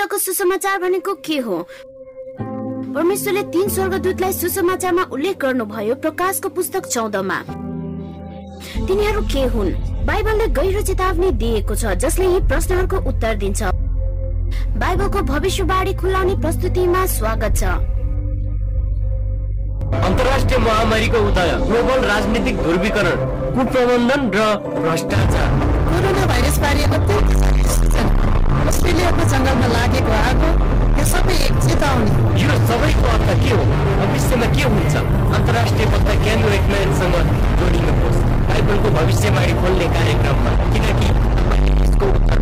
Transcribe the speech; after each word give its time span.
अन्तको 0.00 0.18
सुसमाचार 0.18 0.78
भनेको 0.80 1.12
के 1.20 1.36
हो? 1.44 1.56
परमेश्वरले 2.96 3.42
तीन 3.52 3.68
स्वर्गदूतलाई 3.68 4.32
सुसमाचारमा 4.32 5.02
उल्लेख 5.12 5.36
गर्नुभयो 5.36 5.94
प्रकाशको 6.00 6.48
पुस्तक 6.48 6.86
चौधमा। 6.88 7.36
तिनीहरू 8.88 9.20
के 9.28 9.42
हुन्? 9.52 9.70
बाइबलले 10.08 10.46
गहिरो 10.56 10.80
चेतावनी 10.88 11.30
दिएको 11.36 11.74
छ 11.76 11.92
जसले 12.00 12.26
यी 12.26 12.40
प्रश्नहरूको 12.48 12.96
उत्तर 13.12 13.34
दिन्छ। 13.44 13.60
बाइबलको 14.80 15.20
भविष्यवाणी 15.28 15.92
खुलाउने 16.00 16.34
प्रस्तुतिमा 16.40 17.04
स्वागत 17.20 17.52
छ। 17.60 17.62
अन्तर्राष्ट्रिय 20.00 20.58
महामारीको 20.64 21.18
उदय 21.28 21.50
ग्लोबल 21.68 22.00
राजनीतिक 22.08 22.56
ध्रुवीकरण 22.56 23.18
कुप्रबन्धन 23.52 24.22
र 24.32 24.48
भ्रष्टाचार। 24.80 25.48
कोरोना 25.92 26.24
भाइरस 26.26 26.56
बारे 26.64 26.88
अस्ट्रेलियाको 28.90 29.24
जङ्गलमा 29.30 29.66
लागेको 29.70 30.14
आगो 30.28 30.48
यो 30.98 31.04
सबै 31.10 31.34
एक 31.46 31.58
चेतावनी 31.64 32.10
यो 32.42 32.54
सबैको 32.70 33.06
अर्थ 33.14 33.28
के 33.42 33.50
हो 33.58 33.66
भविष्यमा 34.00 34.48
के 34.54 34.64
हुन्छ 34.72 34.94
अन्तर्राष्ट्रिय 35.36 35.86
पत्र 35.92 36.16
क्यान 36.24 36.42
वेटम्यानसँग 36.46 37.14
जोडिनुहोस् 37.60 38.18
बाइबलको 38.48 38.90
भविष्यवाणी 38.98 39.54
खोल्ने 39.60 39.86
कार्यक्रममा 39.94 40.56
किनकि 40.74 41.08
यसको 41.84 42.10
उत्तर 42.18 42.38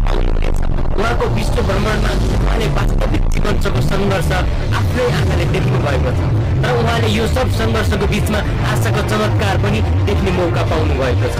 उहाँको 0.96 1.30
विश्व 1.36 1.62
भ्रमणमा 1.68 2.16
उहाँले 2.40 2.72
वास्तविक 2.80 3.30
जीवनको 3.36 3.86
सङ्घर्ष 3.92 4.32
आफ्नै 4.40 5.10
आँखाले 5.12 5.52
देख्नु 5.54 5.84
भएको 5.86 6.16
छ 6.18 6.37
र 6.62 6.70
उहाँले 6.78 7.08
यो 7.18 7.26
सब 7.34 7.48
सङ्घर्षको 7.58 8.06
बिचमा 8.12 8.38
आशाको 8.72 9.02
चमत्कार 9.10 9.56
पनि 9.64 9.80
देख्ने 10.08 10.30
मौका 10.38 10.62
पाउनु 10.70 10.94
भएको 11.00 11.28
छ 11.34 11.36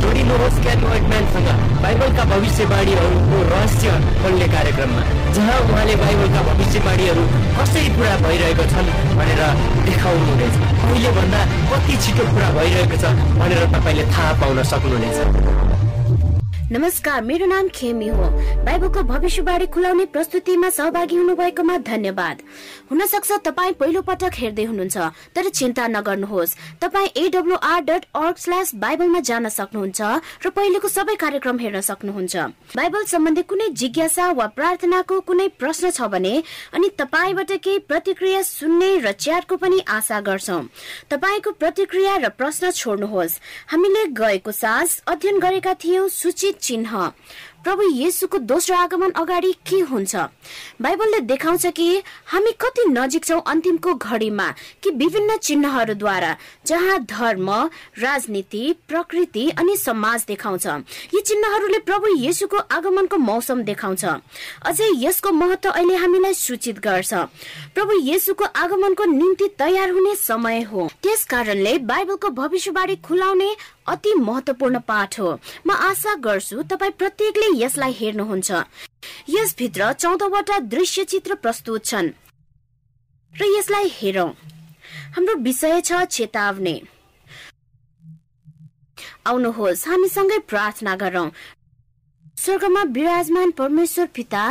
जोडिनुहोस् 0.00 0.60
क्यान 0.64 0.84
वेटम्यानसँग 0.90 1.48
बाइबलका 1.82 2.24
भविष्यवाणीहरूको 2.32 3.38
रहस्य 3.52 3.88
खोल्ने 4.20 4.46
कार्यक्रममा 4.54 5.02
जहाँ 5.36 5.58
उहाँले 5.64 5.94
बाइबलका 6.02 6.40
भविष्यवाणीहरू 6.48 7.24
कसरी 7.58 7.88
पुरा 7.96 8.14
भइरहेको 8.24 8.64
छन् 8.72 8.88
भनेर 9.18 9.42
देखाउनुहुनेछ। 9.86 10.54
अहिले 10.90 11.10
भन्दा 11.18 11.40
कति 11.70 11.96
छिटो 12.04 12.24
पुरा 12.32 12.48
भइरहेको 12.58 12.96
छ 13.02 13.04
भनेर 13.40 13.62
तपाईँले 13.74 14.04
थाहा 14.14 14.32
पाउन 14.40 14.62
सक्नुहुनेछ। 14.72 15.18
नमस्कार 16.72 17.22
मेरो 17.22 17.46
नाम 17.46 17.68
खेमी 17.74 18.08
हो। 18.08 18.24
बाइबलको 18.64 19.02
भविष्यवाणी 19.02 19.66
खुलाउने 19.74 20.04
प्रस्तुतिमा 20.06 20.68
सहभागी 20.70 21.16
हुनुभएकोमा 21.16 21.76
धन्यवाद। 21.82 22.42
हुन 22.90 23.06
सक्छ 23.06 23.38
तपाईँ 23.44 23.72
पहिलो 23.74 24.02
पटक 24.06 24.34
हेर्दै 24.34 24.64
हुनुहुन्छ 24.64 24.96
तर 25.34 25.48
चिन्ता 25.50 25.86
नगर्नुहोस्। 25.88 26.54
तपाईँ 26.78 27.08
एडब्लुआर 27.16 27.80
डट 27.82 28.04
अर्ग 28.14 28.36
स्ल्यास 28.38 28.74
बाइबलमा 28.78 29.20
जान 29.20 29.48
सक्नुहुन्छ 29.50 30.00
र 30.46 30.50
पहिलेको 30.54 30.88
सबै 30.88 31.14
कार्यक्रम 31.18 31.58
हेर्न 31.58 31.80
सक्नुहुन्छ। 31.80 32.36
बाइबल 32.78 33.04
सम्बन्धी 33.04 33.42
कुनै 33.50 33.68
जिज्ञासा 33.74 34.30
वा 34.30 34.46
प्रार्थनाको 34.54 35.20
कुनै 35.26 35.48
प्रश्न 35.58 35.90
छ 35.90 36.06
भने 36.06 36.34
अनि 36.70 36.88
तपाईँबाट 36.94 37.50
केही 37.58 37.78
प्रतिक्रिया 37.90 38.42
सुन्ने 38.46 38.90
र 39.02 39.12
च्याटको 39.18 39.56
पनि 39.58 39.82
आशा 39.90 40.20
गर्छौ। 40.22 40.60
तपाईँको 41.10 41.50
प्रतिक्रिया 41.50 42.16
र 42.22 42.28
प्रश्न 42.30 42.70
छोड्नुहोस्। 42.70 43.38
हामीले 43.74 44.06
गएको 44.14 44.52
सास 44.54 45.02
अध्ययन 45.08 45.38
गरेका 45.40 45.74
थियौं 45.74 46.08
सूचित 46.14 46.58
चिन्ह 46.59 47.11
प्रभु 47.64 47.82
येसुको 47.92 48.38
दोस्रो 48.40 48.76
आगमन 48.76 49.10
अगाडि 49.20 49.52
के 49.68 49.78
हुन्छ? 49.80 50.16
बाइबलले 50.80 51.20
देखाउँछ 51.20 51.66
कि 51.76 52.02
हामी 52.26 52.52
कति 52.60 52.84
नजिक 52.88 53.24
छौँ 53.24 53.40
अन्तिमको 53.46 53.94
घडीमा 53.94 54.48
कि 54.82 54.90
विभिन्न 54.90 55.36
चिन्हहरूद्वारा 55.36 56.36
जहाँ 56.66 56.98
धर्म 57.04 57.50
राजनीति 57.98 58.62
प्रकृति 58.88 59.48
अनि 59.50 59.76
समाज 59.76 60.24
देखाउँछ। 60.28 60.66
यी 61.14 61.20
चिन्हहरूले 61.20 61.78
प्रभु 61.78 62.14
येसुको 62.16 62.56
आगमनको 62.56 63.16
मौसम 63.18 63.62
देखाउँछ। 63.62 64.04
अझै 64.04 64.88
यसको 64.96 65.32
महत्व 65.32 65.70
अहिले 65.70 65.96
हामीलाई 65.96 66.34
सूचित 66.34 66.78
गर्छ। 66.78 67.12
प्रभु 67.74 67.98
येसुको 68.02 68.44
आगमनको 68.44 69.04
निम्ति 69.04 69.48
तयार 69.58 69.90
हुने 69.90 70.14
समय 70.16 70.62
हो। 70.62 70.88
त्यस 71.02 71.24
कारणले 71.24 71.76
बाइबलको 71.84 72.30
भविष्यवाणी 72.40 72.96
खुलाउने 72.96 73.54
अति 73.88 74.14
महत्वपूर्ण 74.14 74.78
पाठ 74.88 75.18
हो। 75.20 75.38
म 75.66 75.70
आशा 75.70 76.14
गर्छु 76.14 76.62
तपाईँ 76.62 76.92
प्रत्येकले 76.98 77.46
यसलाई 77.54 77.92
हेर्नुहुन्छ। 77.92 78.50
यसभित्र 79.28 79.92
चौधवटा 79.92 80.58
दृश्य 80.58 81.04
चित्र 81.04 81.34
प्रस्तुत 81.34 81.84
छन्। 81.84 82.10
र 83.34 83.44
यसलाई 83.58 83.88
हेरौं। 83.92 84.30
हाम्रो 85.14 85.34
विषय 85.34 85.80
छ 85.80 85.92
चेतावनी। 86.04 86.82
आउनुहोस् 89.26 89.88
हामीसँगै 89.88 90.38
प्रार्थना 90.38 90.96
गरौं। 90.96 91.30
स्वर्गमा 92.36 92.82
विराजमान 92.82 93.50
परमेश्वर 93.50 94.06
पिता 94.14 94.42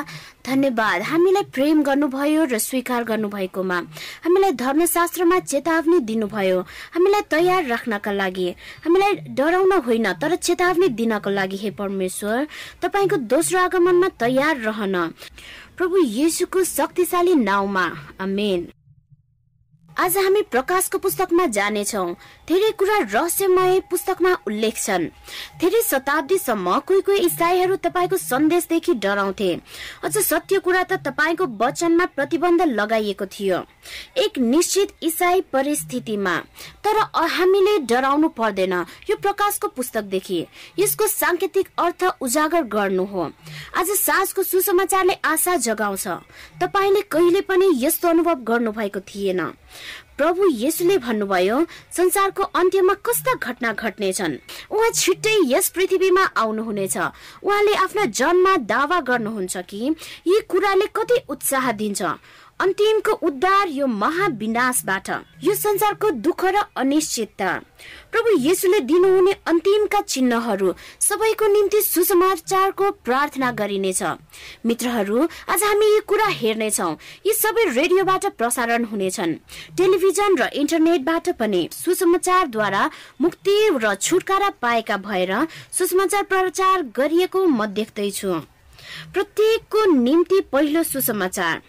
धन्यवाद। 0.46 1.02
हामीलाई 1.02 1.44
प्रेम 1.54 1.82
गर्नुभयो 1.84 2.44
र 2.46 2.58
स्वीकार 2.58 3.04
गर्नुभएकोमा। 3.04 3.78
हामीलाई 4.26 4.52
धर्मशास्त्रमा 4.54 5.40
चेतावनी 5.42 6.00
दिनुभयो। 6.06 6.60
हामीलाई 6.94 7.22
तयार 7.32 7.66
राख्नका 7.66 8.12
लागि। 8.12 8.50
हामीलाई 8.86 9.14
डराउन 9.34 9.72
होइन 9.88 10.08
तर 10.22 10.36
चेतावनी 10.38 10.88
दिनको 10.94 11.30
लागि 11.30 11.58
हे 11.58 11.72
परमेश्वर 11.74 12.48
तपाईँको 12.82 13.16
दोस्रो 13.26 13.60
आगमनमा 13.60 14.10
तयार 14.22 14.58
रहन। 14.70 14.96
प्रभु 15.78 15.98
येसुको 15.98 16.64
शक्तिशाली 16.64 17.36
नाउँमा। 17.36 17.86
अमेन 18.22 18.68
आज 20.00 20.18
हामी 20.18 20.42
प्रकाशको 20.42 20.98
पुस्तकमा 20.98 21.46
जानेछौ। 21.46 22.04
धेरै 22.48 22.72
कुरा 22.72 22.98
रहस्यमय 23.04 23.80
पुस्तकमा 23.92 24.32
उल्लेख 24.48 24.76
छन्। 24.76 25.08
धेरै 25.60 25.82
शताब्दीसम्म 25.84 26.78
कोही 26.88 27.02
कोही 27.02 27.20
इसाईहरू 27.20 27.76
तपाईँको 27.76 28.18
सन्देशदेखि 28.18 28.94
डराउँथे। 28.96 29.50
अझ 30.04 30.18
सत्य 30.18 30.60
कुरा 30.60 30.84
त 30.84 31.04
तपाईँको 31.04 31.46
वचनमा 31.60 32.06
प्रतिबन्ध 32.16 32.62
लगाइएको 32.62 33.26
थियो। 33.26 33.60
एक 34.24 34.40
निश्चित 34.40 34.96
इसाई 35.04 35.42
परिस्थितिमा। 35.52 36.36
तर 36.80 36.98
हामीले 37.36 37.78
डराउनु 37.84 38.28
पर्दैन 38.40 38.74
यो 39.10 39.16
प्रकाशको 39.20 39.68
पुस्तकदेखि। 39.68 40.40
यसको 40.80 41.08
सांकेतिक 41.10 41.68
अर्थ 41.78 42.04
उजागर 42.22 42.64
गर्नु 42.72 43.04
हो। 43.04 43.32
आज 43.76 43.92
साँझको 44.00 44.44
सुसमाचारले 44.44 45.20
आशा 45.26 45.56
जगाउँछ। 45.60 46.08
तपाईँले 46.64 47.02
कहिले 47.12 47.42
पनि 47.42 47.72
यस्तो 47.84 48.08
अनुभव 48.08 48.44
गर्नु 48.48 48.72
भएको 48.72 49.00
थिएन। 49.04 49.52
प्रभु 50.18 50.48
येसुले 50.52 50.98
भन्नुभयो 50.98 51.58
संसारको 51.92 52.44
अन्त्यमा 52.44 52.94
कस्ता 53.06 53.34
घटना 53.34 53.72
घट्नेछन्। 53.74 54.38
उहाँ 54.72 54.90
छिट्टै 54.92 55.36
यस 55.48 55.70
पृथ्वीमा 55.70 56.24
आउनुहुनेछ। 56.38 56.98
उहाँले 57.44 57.74
आफ्नो 57.76 58.06
जन्म 58.20 58.56
दावा 58.66 59.00
गर्नुहुन्छ 59.00 59.58
कि 59.58 59.96
यी 60.28 60.40
कुराले 60.50 60.88
कति 60.96 61.18
उत्साह 61.30 61.72
दिन्छ। 61.72 62.02
अन्तिमको 62.60 63.12
उद्धार 63.24 63.68
यो 63.72 63.86
महाविनाशबाट। 63.88 65.10
यो 65.44 65.54
संसारको 65.56 66.10
दुःख 66.20 66.44
र 66.46 66.64
अनिश्चितता। 66.76 67.52
प्रभु 68.12 68.30
येसुले 68.38 68.80
दिनुहुने 68.84 69.34
अन्तिमका 69.48 70.02
चिन्हहरू 70.04 70.74
सबैको 71.00 71.48
निम्ति 71.48 71.82
सुसमाचारको 71.82 72.92
प्रार्थना 73.08 73.52
गरिनेछ। 73.52 74.04
मित्रहरू 74.66 75.28
आज 75.50 75.64
हामी 75.64 75.86
यी 75.86 76.00
कुरा 76.04 76.28
हेर्नेछौ। 76.42 76.90
यी 77.26 77.34
सबै 77.34 77.64
रेडियोबाट 77.72 78.26
प्रसारण 78.36 78.86
हुनेछन्। 78.92 79.34
टेलिभिजन 79.78 80.38
र 80.38 80.50
इन्टरनेटबाट 80.52 81.30
पनि 81.40 81.68
सुसमाचारद्वारा 81.74 82.84
मुक्ति 83.22 83.58
र 83.80 83.96
छुटकारा 83.96 84.50
पाएका 84.62 84.98
भएर 85.00 85.32
सुसमाचार 85.72 86.24
प्रचार 86.28 86.84
गरिएको 86.92 87.48
म 87.48 87.66
देख्दैछु। 87.72 88.34
प्रत्येकको 89.14 89.86
निम्ति 89.96 90.42
पहिलो 90.52 90.84
सुसमाचार। 90.84 91.62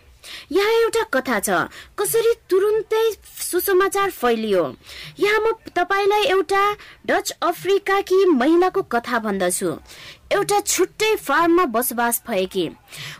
यहाँ 0.53 0.73
एउटा 0.73 1.03
कथा 1.15 1.39
छ। 1.41 1.51
कसरी 1.99 2.33
तुरुन्तै 2.51 3.05
सुसमाचार 3.41 4.11
फैलियो? 4.11 4.63
यहाँ 5.21 5.41
म 5.41 5.53
तपाईँलाई 5.75 6.25
एउटा 6.35 6.65
डच 7.07 7.31
अफ्रिकाकी 7.43 8.25
महिलाको 8.25 8.83
कथा 8.83 9.19
भन्दछु। 9.19 9.71
एउटा 10.31 10.59
छुट्टै 10.63 11.15
फार्ममा 11.17 11.65
बसोबास 11.67 12.23
भएकी। 12.29 12.67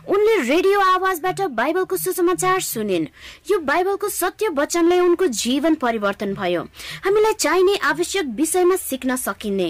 उनले 0.07 0.35
रेडियो 0.41 0.79
आवाजबाट 0.81 1.41
बाइबलको 1.51 1.97
सुसमाचार 1.97 2.59
सुनिन्। 2.61 3.07
यो 3.51 3.57
बाइबलको 3.61 4.09
सत्य 4.09 4.49
वचनले 4.55 4.99
उनको 4.99 5.27
जीवन 5.27 5.75
परिवर्तन 5.75 6.33
भयो। 6.33 6.61
हामीलाई 7.05 7.33
चाहिने 7.33 7.75
आवश्यक 7.83 8.25
विषयमा 8.35 8.75
सिक्न 8.75 9.15
सकिने। 9.17 9.69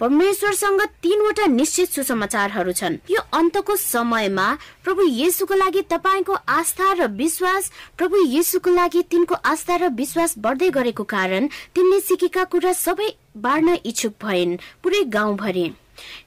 परमेश्वरसँग 0.00 0.80
तीनवटा 1.02 1.46
निश्चित 1.46 1.90
सुसमाचारहरू 1.90 2.72
छन्। 2.72 2.98
यो 3.10 3.20
अन्तको 3.32 3.76
समयमा 3.76 4.48
प्रभु 4.84 5.02
येसुको 5.02 5.54
लागि 5.54 5.82
तपाईँको 5.90 6.34
आस्था 6.50 6.92
र 6.92 7.06
विश्वास 7.14 7.70
प्रभु 7.98 8.24
येसुको 8.26 8.70
लागि 8.70 9.02
तिनको 9.10 9.34
आस्था 9.34 9.76
र 9.76 9.88
विश्वास 9.94 10.34
बढ्दै 10.38 10.70
गरेको 10.70 11.04
कारण 11.04 11.48
तिनले 11.74 12.00
सिकेका 12.00 12.44
कुरा 12.44 12.72
सबै 12.72 13.08
बाँड्न 13.36 13.78
इच्छुक 13.86 14.12
भइन् 14.22 14.56
पुरै 14.82 15.02
गाउँभरि। 15.08 15.70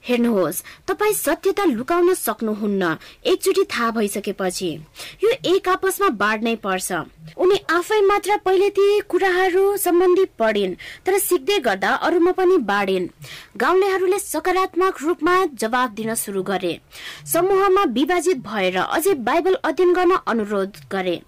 हेर्नुहोस् 0.04 0.62
तपाईँ 0.88 1.13
सत्यता 1.13 1.63
लुकाउन 1.66 2.13
सक्नुहुन्न। 2.13 2.95
एकचोटि 3.25 3.63
थाहा 3.63 3.92
भइसकेपछि। 3.92 4.69
यो 5.24 5.30
एक 5.45 5.69
आपसमा 5.69 6.10
बाँड्नै 6.16 6.56
पर्छ। 6.56 6.92
उनी 7.38 7.57
आफै 7.69 8.01
मात्र 8.01 8.38
पहिले 8.45 8.69
ती 8.69 9.00
कुराहरू 9.10 9.66
सम्बन्धी 9.77 10.25
पढिन् 10.39 10.75
तर 11.06 11.18
सिक्दै 11.19 11.60
गर्दा 11.60 11.94
अरूमा 12.07 12.31
पनि 12.31 12.57
बाँडिन्। 12.63 13.10
गाउँलेहरूले 13.57 14.19
सकारात्मक 14.19 15.01
रूपमा 15.01 15.36
जवाब 15.54 15.94
दिन 15.94 16.13
सुरु 16.16 16.44
गरे। 16.44 16.80
समूहमा 17.33 17.83
विभाजित 17.92 18.38
भएर 18.48 18.78
अझै 18.78 19.13
बाइबल 19.13 19.56
अध्ययन 19.63 19.94
गर्न 19.94 20.18
अनुरोध 20.28 20.78
गरे। 20.92 21.21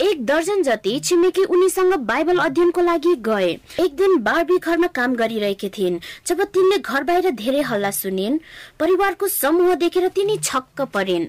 एक 0.00 0.24
दर्जन 0.26 0.62
जति 0.62 0.98
छिमेकी 1.00 1.44
उनीसँग 1.44 1.94
बाइबल 1.94 2.38
अध्ययनको 2.38 2.80
लागि 2.80 3.14
गए। 3.16 3.50
एक 3.80 3.94
दिन 3.96 4.16
बारबी 4.18 4.58
घरमा 4.58 4.86
काम 4.86 5.14
गरिरहेकी 5.14 5.68
थिइन्। 5.68 5.98
जब 6.26 6.42
तिनले 6.44 6.78
घर 6.78 7.02
बाहिर 7.02 7.30
धेरै 7.30 7.60
हल्ला 7.60 7.90
सुनिन् 7.90 8.38
परिवारको 8.80 9.28
समूह 9.28 9.74
देखेर 9.74 10.08
तिनी 10.08 10.36
छक्क 10.38 10.80
परिन्। 10.94 11.26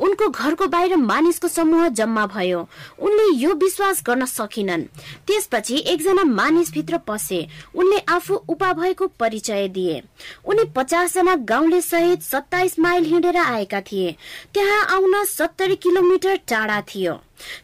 उनको 0.00 0.28
घरको 0.28 0.66
बाहिर 0.66 0.96
मानिसको 0.96 1.48
समूह 1.48 1.88
जम्मा 1.88 2.26
भयो। 2.26 2.68
उनले 2.98 3.26
यो 3.36 3.54
विश्वास 3.54 4.02
गर्न 4.06 4.24
सकिनन्। 4.26 4.82
त्यसपछि 5.26 5.76
एकजना 5.86 6.24
मानिस 6.24 6.72
भित्र 6.72 6.98
पसे। 6.98 7.46
उनले 7.74 7.98
आफू 8.08 8.34
उपा 8.34 8.72
भएको 8.72 9.06
परिचय 9.20 9.68
दिए। 9.68 10.02
उनी 10.44 10.64
पचास 10.76 11.14
जना 11.14 11.34
गाउँले 11.34 11.80
सहित 11.80 12.22
सत्ताइस 12.22 12.78
माइल 12.78 13.04
हिँडेर 13.04 13.36
आएका 13.36 13.80
थिए। 13.80 14.16
त्यहाँ 14.54 14.84
आउन 14.90 15.24
सत्तरी 15.24 15.76
किलोमिटर 15.76 16.36
टाढा 16.48 16.80
थियो। 16.80 17.14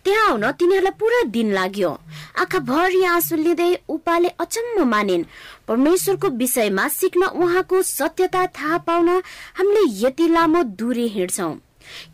त्यहाँ 0.04 0.28
आउन 0.28 0.50
तिनीहरूलाई 0.52 0.98
पुरा 1.00 1.22
दिन 1.31 1.52
लाग्यो। 1.54 1.90
आँखाभरि 2.38 3.04
आँसु 3.04 3.36
लिँदै 3.36 3.72
उपाले 3.88 4.28
अचम्म 4.28 4.88
मानिन्। 4.88 5.24
परमेश्वरको 5.69 6.28
विषयमा 6.28 6.88
सिक्न 6.88 7.22
उहाँको 7.22 7.82
सत्यता 7.82 8.46
थाहा 8.46 8.78
पाउन 8.78 9.08
हामीले 9.08 10.06
यति 10.06 10.28
लामो 10.28 10.62
दूरी 10.62 11.06
हिँड्छौ। 11.08 11.54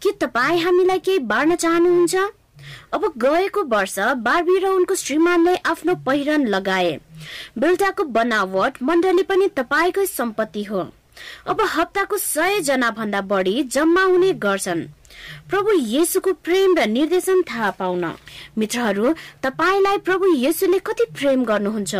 के 0.02 0.12
तपाईँ 0.12 0.60
हामीलाई 0.60 0.98
केही 0.98 1.18
बाँड्न 1.18 1.56
चाहनुहुन्छ? 1.56 2.16
अब 2.92 3.12
गएको 3.18 3.62
वर्ष 3.64 3.98
बार्बी 3.98 4.58
र 4.58 4.66
उनको 4.66 4.94
श्रीमानले 4.94 5.56
आफ्नो 5.56 5.94
पहिरन 5.94 6.46
लगाए। 6.46 7.00
बेल्टाको 7.58 8.04
बनावट 8.04 8.82
मण्डली 8.82 9.22
पनि 9.22 9.48
तपाईँकै 9.48 10.06
सम्पत्ति 10.06 10.62
हो। 10.62 10.80
अब 11.46 11.60
हप्ताको 11.60 12.16
सय 12.18 12.60
जना 12.60 12.90
भन्दा 12.90 13.20
बढी 13.20 13.62
जम्मा 13.62 14.02
हुने 14.02 14.32
गर्छन्। 14.32 14.86
प्रभु 15.50 15.70
येसुको 15.72 16.32
प्रेम 16.32 16.76
र 16.78 16.86
निर्देशन 16.86 17.42
थाहा 17.42 17.70
पाउन। 17.70 18.04
मित्रहरू 18.58 19.14
तपाईँलाई 19.42 19.98
प्रभु 19.98 20.26
येसुले 20.34 20.78
कति 20.78 21.04
प्रेम 21.12 21.44
गर्नुहुन्छ? 21.44 21.94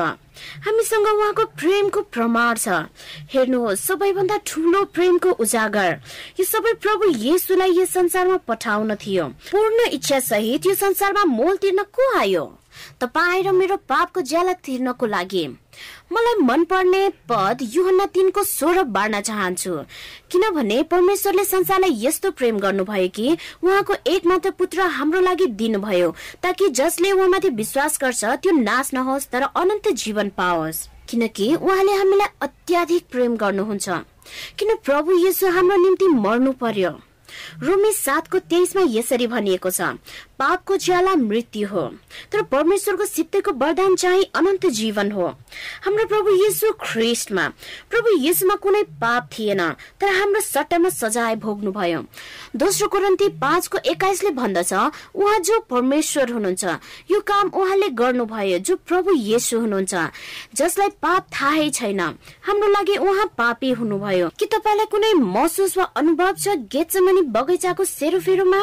हामीसँग 0.67 1.07
उहाँको 1.07 1.45
प्रेमको 1.55 2.01
प्रमाण 2.11 2.55
छ। 2.55 2.69
हेर्नुहोस् 3.31 3.81
सबैभन्दा 3.81 4.37
ठुलो 4.47 4.85
प्रेमको 4.85 5.31
उजागर। 5.31 5.91
यो 6.41 6.45
सबै 6.45 6.73
प्रभु 6.83 7.05
येसुलाई 7.19 7.71
यस 7.79 7.93
संसारमा 7.95 8.37
पठाउन 8.49 8.95
थियो। 8.95 9.29
पूर्ण 9.53 9.89
इच्छा 9.93 10.19
सहित 10.21 10.67
यो 10.67 10.75
संसारमा 10.75 11.25
मोल 11.25 11.57
तिर्न 11.57 11.83
को 11.95 12.19
आयो? 12.19 12.45
तपाईँ 13.01 13.43
र 13.43 13.53
मेरो 13.53 13.77
पापको 13.89 14.21
ज्याला 14.21 14.53
तिर्नको 14.65 15.07
लागि। 15.07 15.47
मलाई 16.13 16.35
मनपर्ने 16.43 17.09
पद 17.29 17.59
युहन्ना 17.73 18.07
तिनको 18.07 18.43
सोह्र 18.43 18.83
बाँड्न 18.95 19.21
चाहन्छु। 19.21 19.75
किनभने 20.31 20.83
परमेश्वरले 20.83 21.45
संसारलाई 21.45 21.99
यस्तो 21.99 22.31
प्रेम 22.31 22.59
गर्नुभयो 22.59 23.09
कि 23.09 23.37
उहाँको 23.65 23.95
एकमात्र 24.07 24.51
पुत्र 24.51 24.81
हाम्रो 24.97 25.21
लागि 25.21 25.47
दिनुभयो 25.61 26.15
ताकि 26.43 26.69
जसले 26.71 27.13
उहाँमाथि 27.13 27.49
विश्वास 27.61 27.99
गर्छ 28.01 28.25
त्यो 28.25 28.53
नाश 28.53 28.95
नहोस् 28.95 29.31
तर 29.33 29.43
अनन्त 29.43 29.89
जीवन 29.95 30.29
पाओस्। 30.37 30.89
किनकि 31.09 31.55
उहाँले 31.55 31.93
हामीलाई 31.93 32.29
अत्याधिक 32.43 33.07
प्रेम 33.11 33.37
गर्नुहुन्छ। 33.37 33.89
किन 34.59 34.75
प्रभु 34.85 35.17
येसु 35.19 35.51
हाम्रो 35.51 35.77
निम्ति 35.77 36.09
मर्नु 36.09 36.53
पर्यो? 36.53 36.91
रोमी 37.63 37.91
सातको 37.93 38.39
तेइसमा 38.39 38.83
यसरी 38.89 39.27
भनिएको 39.27 39.71
छ 39.71 39.81
पापको 40.39 40.77
ज्याला 40.77 41.15
मृत्यु 41.17 41.69
हो। 41.69 41.87
तर 42.33 42.43
परमेश्वरको 42.53 43.05
सित्तैको 43.07 43.53
वरदान 43.55 43.95
चाहिँ 43.97 44.25
अनन्त 44.35 44.67
जीवन 44.79 45.11
हो। 45.13 45.27
हाम्रो 45.85 46.07
प्रभु 46.07 46.31
येसु 46.37 46.73
ख्रिस्टमा 46.83 47.49
प्रभु 47.91 48.17
येसुमा 48.19 48.55
कुनै 48.63 48.83
पाप 49.01 49.29
थिएन 49.33 49.63
तर 50.01 50.09
हाम्रो 50.15 50.41
सट्टामा 50.41 50.89
सजाय 50.91 51.37
भोग्नुभयो। 51.37 52.01
दोस्रो 52.57 52.89
कुरन्ती 52.89 53.29
पाँचको 53.39 53.79
एक्काइसले 53.87 54.31
भन्दछ 54.31 54.73
उहाँ 54.73 55.39
जो 55.41 55.61
परमेश्वर 55.71 56.31
हुनुहुन्छ 56.33 56.65
यो 57.11 57.21
काम 57.23 57.49
उहाँले 57.51 57.89
गर्नुभयो 57.95 58.59
जो 58.59 58.77
प्रभु 58.77 59.15
येसु 59.15 59.61
हुनुहुन्छ। 59.61 59.95
जसलाई 60.55 60.89
पाप 61.03 61.27
थाहै 61.33 61.71
छैन 61.71 62.01
हाम्रो 62.01 62.69
लागि 62.69 62.97
उहाँ 62.97 63.27
पापी 63.39 63.71
हुनुभयो। 63.73 64.29
कि 64.39 64.47
तपाईँलाई 64.47 64.87
कुनै 64.87 65.13
महसुस 65.15 65.77
वा 65.79 65.85
अनुभव 65.97 66.33
छ 66.35 66.57
गेचमनी 66.73 67.23
बगैँचाको 67.35 67.85
सेरोफेरोमा? 67.85 68.61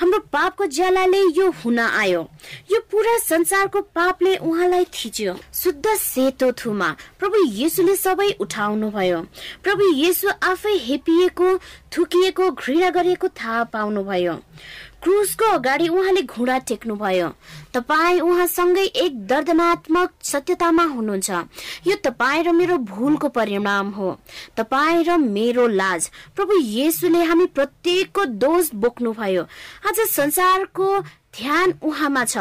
हाम्रो 0.00 0.18
पापको 0.32 0.66
ज्यालाले 0.98 1.38
यो 1.38 1.50
हुन 1.62 1.78
आयो। 1.78 2.22
यो 2.70 2.78
पुरा 2.90 3.16
संसारको 3.22 3.80
पापले 3.94 4.34
उहाँलाई 4.42 4.84
थिच्यो 4.90 5.34
शुद्ध 5.54 5.86
सेतो 5.86 6.50
थुमा। 6.58 6.88
प्रभु 7.18 7.38
येसुले 7.54 7.94
सबै 7.96 8.30
उठाउनु 8.42 8.90
भयो 8.90 9.20
प्रभु 9.62 9.84
येसु 9.94 10.28
आफै 10.42 10.74
हेपिएको 10.88 11.48
थुकिएको 11.94 12.50
घृणा 12.50 12.90
गरिएको 12.90 13.28
थाहा 13.30 13.62
पाउनुभयो। 13.70 14.34
क्रुसको 15.02 15.44
अगाडि 15.44 15.88
उहाँले 15.88 16.22
घुँडा 16.22 16.58
टेक्नुभयो। 16.58 17.28
तपाईँ 17.74 18.20
उहाँसँगै 18.20 18.84
एक 18.84 19.26
दर्दनात्मक 19.26 20.10
सत्यतामा 20.22 20.84
हुनुहुन्छ। 20.84 21.30
यो 21.86 21.96
तपाईँ 22.04 22.42
र 22.44 22.52
मेरो 22.52 22.76
भूलको 22.82 23.28
परिणाम 23.28 23.90
हो। 23.90 24.18
तपाईँ 24.56 25.04
र 25.04 25.16
मेरो 25.18 25.66
लाज। 25.66 26.10
प्रभु 26.36 26.58
येसुले 26.58 27.22
हामी 27.24 27.46
प्रत्येकको 27.46 28.24
दोष 28.24 28.70
बोक्नुभयो। 28.74 29.42
आज 29.88 30.00
संसारको 30.10 30.88
ध्यान 31.38 31.72
उहाँमा 31.82 32.24
छ। 32.24 32.38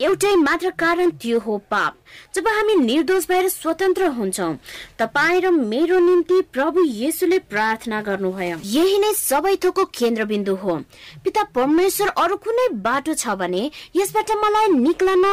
एउटै 0.00 0.34
मात्र 0.36 0.70
कारण 0.74 1.10
त्यो 1.22 1.38
हो 1.38 1.58
पाप। 1.70 1.94
जब 2.34 2.48
हामी 2.48 2.74
निर्दोष 2.74 3.28
भएर 3.28 3.48
स्वतन्त्र 3.48 4.06
हुन्छौँ 4.10 4.58
तपाईँ 4.98 5.40
र 5.40 5.50
मेरो 5.50 5.98
निम्ति 5.98 6.40
प्रभु 6.52 6.84
येसुले 6.84 7.38
प्रार्थना 7.38 8.00
गर्नुभयो। 8.02 8.56
यही 8.66 8.98
नै 8.98 9.12
सबै 9.14 9.56
थोकको 9.56 9.84
केन्द्रबिन्दु 9.94 10.54
हो। 10.56 10.76
पिता 11.24 11.42
परमेश्वर 11.54 12.08
अरू 12.18 12.36
कुनै 12.36 12.68
बाटो 12.82 13.14
छ 13.14 13.38
भने 13.38 13.70
यसबाट 13.96 14.30
मलाई 14.42 14.68
निक्लन 14.78 15.24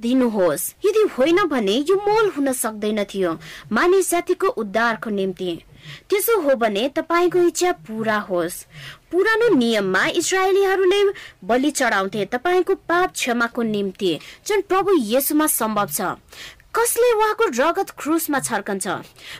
दिनुहोस्। 0.00 0.74
यदि 0.86 1.02
होइन 1.14 1.38
भने 1.48 1.76
यो 1.88 1.96
मोल 1.96 2.28
हुन 2.36 2.52
सक्दैन 2.52 3.04
थियो। 3.04 3.32
मानिस 3.72 4.10
जातिको 4.10 4.48
उद्धारको 4.62 5.10
निम्ति। 5.10 5.50
त्यसो 6.10 6.40
हो 6.40 6.54
भने 6.56 6.88
तपाईँको 6.88 7.38
इच्छा 7.38 7.72
पूरा 7.86 8.18
होस्। 8.18 8.64
पुरानो 9.10 9.48
नियममा 9.54 10.06
इसरायलीहरूले 10.20 11.02
बलि 11.44 11.70
चढाउँथे 11.70 12.24
तपाईँको 12.24 12.74
पाप 12.74 13.12
क्षमाको 13.12 13.62
निम्ति 13.62 14.18
जुन 14.46 14.60
प्रभु 14.60 14.96
येसुमा 14.96 15.46
सम्भव 15.46 15.86
छ। 15.86 16.16
कसले 16.74 17.12
उहाँको 17.14 17.44
रगत 17.58 17.90
क्रुसमा 17.90 18.38
छर्कन्छ? 18.38 18.86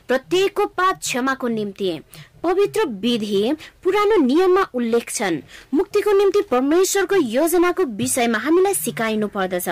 प्रत्येकको 0.08 0.66
पाप 0.66 0.98
क्षमाको 0.98 1.48
निम्ति। 1.48 1.90
पवित्र 2.43 2.85
विधि 3.02 3.52
पुरानो 3.85 4.17
नियममा 4.23 4.62
उल्लेख 4.75 5.11
छन्। 5.11 5.40
मुक्तिको 5.75 6.12
निम्ति 6.12 6.40
परमेश्वरको 6.50 7.17
योजनाको 7.17 7.85
विषयमा 7.99 8.38
हामीलाई 8.38 8.74
सिकाइनु 8.74 9.29
पर्दछ। 9.29 9.69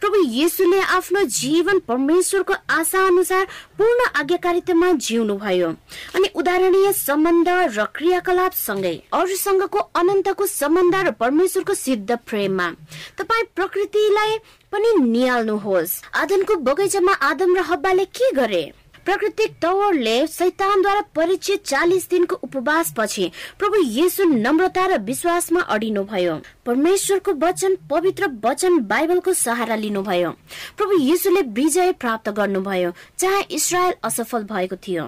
प्रभु 0.00 0.22
येसुले 0.32 0.80
आफ्नो 0.96 1.22
जीवन 1.32 1.78
परमेश्वरको 1.88 2.54
आशा 2.70 3.06
अनुसार 3.06 3.44
पूर्ण 3.78 4.08
आज्ञाकारितामा 4.16 4.92
जिउनु 4.98 5.36
भयो 5.36 5.68
अनि 6.14 6.28
उदाहरणीय 6.34 6.92
सम्बन्ध 6.94 7.48
र 7.78 7.84
क्रियाकलाप 7.94 8.52
सँगै 8.56 8.94
अरूसँगको 9.12 9.78
अनन्तको 10.00 10.46
सम्बन्ध 10.46 10.94
र 10.96 11.10
परमेश्वरको 11.20 11.74
सिद्ध 11.74 12.18
प्रेममा। 12.26 12.70
तपाईँ 13.18 13.44
प्रकृतिलाई 13.56 14.38
पनि 14.72 14.94
निहाल्नुहोस् 15.00 16.00
आदमको 16.14 16.56
बगैँचामा 16.66 17.12
आदम 17.22 17.54
र 17.56 17.60
हब्बाले 17.68 18.04
के 18.04 18.30
गरे? 18.34 18.64
प्राकृतिक 19.04 19.56
तवरले 19.62 20.26
शैतानद्वारा 20.26 21.00
परिचित 21.14 21.64
चालिस 21.64 22.08
दिनको 22.10 22.36
उपवास 22.42 22.94
पछि 22.98 23.30
प्रभु 23.58 23.82
येसु 23.82 24.24
नम्रता 24.24 24.86
र 24.86 24.98
विश्वासमा 24.98 25.60
अडिनु 25.60 26.04
भयो 26.04 26.34
परमेश्वरको 26.66 27.32
वचन 27.32 27.76
पवित्र 27.90 28.28
वचन 28.44 28.78
बाइबलको 28.78 29.32
सहारा 29.32 29.76
लिनुभयो। 29.76 30.30
प्रभु 30.76 30.98
येसुले 31.00 31.40
विजय 31.52 31.92
प्राप्त 31.92 32.28
गर्नुभयो 32.28 32.92
चाहे 33.18 33.42
इसरायल 33.50 33.94
असफल 34.04 34.42
भएको 34.42 34.76
थियो। 34.76 35.04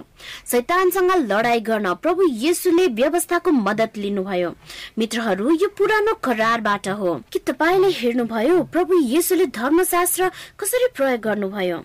शैतानसँग 0.47 1.11
लडाई 1.31 1.59
गर्न 1.59 1.93
प्रभु 1.93 2.27
येसुले 2.29 2.87
व्यवस्थाको 2.87 3.51
मदत 3.51 3.97
लिनुभयो। 3.97 4.53
मित्रहरू 4.97 5.51
यो 5.51 5.67
पुरानो 5.77 6.13
करारबाट 6.23 6.87
हो। 6.87 7.15
कि 7.31 7.39
तपाईँले 7.39 7.89
हेर्नुभयो 7.91 8.63
प्रभु 8.63 8.99
येसुले 9.01 9.45
धर्मशास्त्र 9.45 10.31
कसरी 10.59 10.87
प्रयोग 10.95 11.21
गर्नुभयो? 11.21 11.77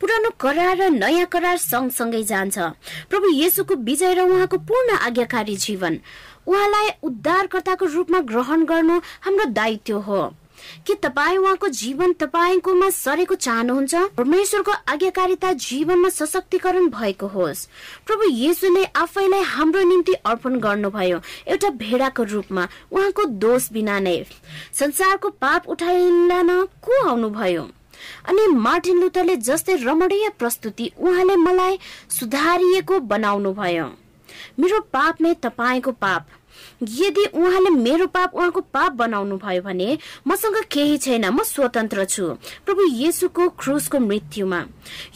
पुरानो 0.00 0.30
करार 0.40 0.76
र 0.76 0.90
नयाँ 0.90 1.26
करार 1.26 1.56
सँगसँगै 1.56 2.22
जान्छ। 2.22 2.58
प्रभु 3.10 3.28
येसुको 3.28 3.74
विजय 3.74 4.14
र 4.14 4.20
उहाँको 4.20 4.58
पूर्ण 4.58 4.96
आज्ञाकारी 4.96 5.56
जीवन। 5.56 6.00
उहाँलाई 6.46 6.88
उद्धारकर्ताको 7.02 7.86
रूपमा 7.86 8.20
ग्रहण 8.20 8.64
गर्नु 8.64 9.00
हाम्रो 9.20 9.44
दायित्व 9.44 9.98
हो। 9.98 10.34
के 10.86 10.94
तपाईँ 10.94 11.36
उहाँको 11.38 11.68
जीवन 11.68 12.12
तपाईँकोमा 12.12 12.90
सरेको 12.90 13.34
चाहनुहुन्छ? 13.34 13.94
परमेश्वरको 13.94 14.72
आज्ञाकारिता 14.88 15.52
जीवनमा 15.52 16.08
सशक्तिकरण 16.08 16.88
भएको 16.88 17.26
होस्। 17.26 17.66
प्रभु 18.06 18.30
येसुले 18.30 18.84
आफैलाई 18.84 19.42
हाम्रो 19.42 19.82
निम्ति 19.82 20.12
अर्पण 20.12 20.58
गर्नुभयो। 20.58 21.20
एउटा 21.46 21.70
भेडाको 21.70 22.22
रूपमा 22.22 22.68
उहाँको 22.90 23.24
दोष 23.24 23.72
बिना 23.72 23.98
नै। 24.00 24.26
संसारको 24.72 25.28
पाप 25.30 25.68
उठाइलान 25.68 26.50
को 26.82 27.08
आउनुभयो? 27.08 27.70
अनि 28.28 28.46
मार्टिन 28.58 29.00
लुथरले 29.00 29.36
जस्तै 29.48 29.76
रमणीय 29.82 30.28
प्रस्तुति 30.38 30.90
उहाँले 30.98 31.36
मलाई 31.36 31.78
सुधारिएको 32.10 33.00
बनाउनु 33.12 33.52
भयो 33.54 33.86
मेरो 34.58 34.80
पाप 34.92 35.22
नै 35.22 35.34
तपाईँको 35.42 35.92
पाप 36.00 36.37
यदि 36.82 37.24
उहाँले 37.34 37.70
मेरो 37.70 38.06
पाप 38.06 38.34
उहाँको 38.34 38.60
पाप 38.60 38.92
बनाउनु 38.92 39.36
भयो 39.38 39.62
भने 39.62 39.98
मसँग 40.26 40.56
केही 40.70 40.98
छैन 40.98 41.26
म 41.28 41.42
स्वतन्त्र 41.42 42.04
छु। 42.04 42.24
प्रभु 42.66 42.82
येसुको 42.94 43.48
क्रुसको 43.58 43.98
मृत्युमा। 43.98 44.60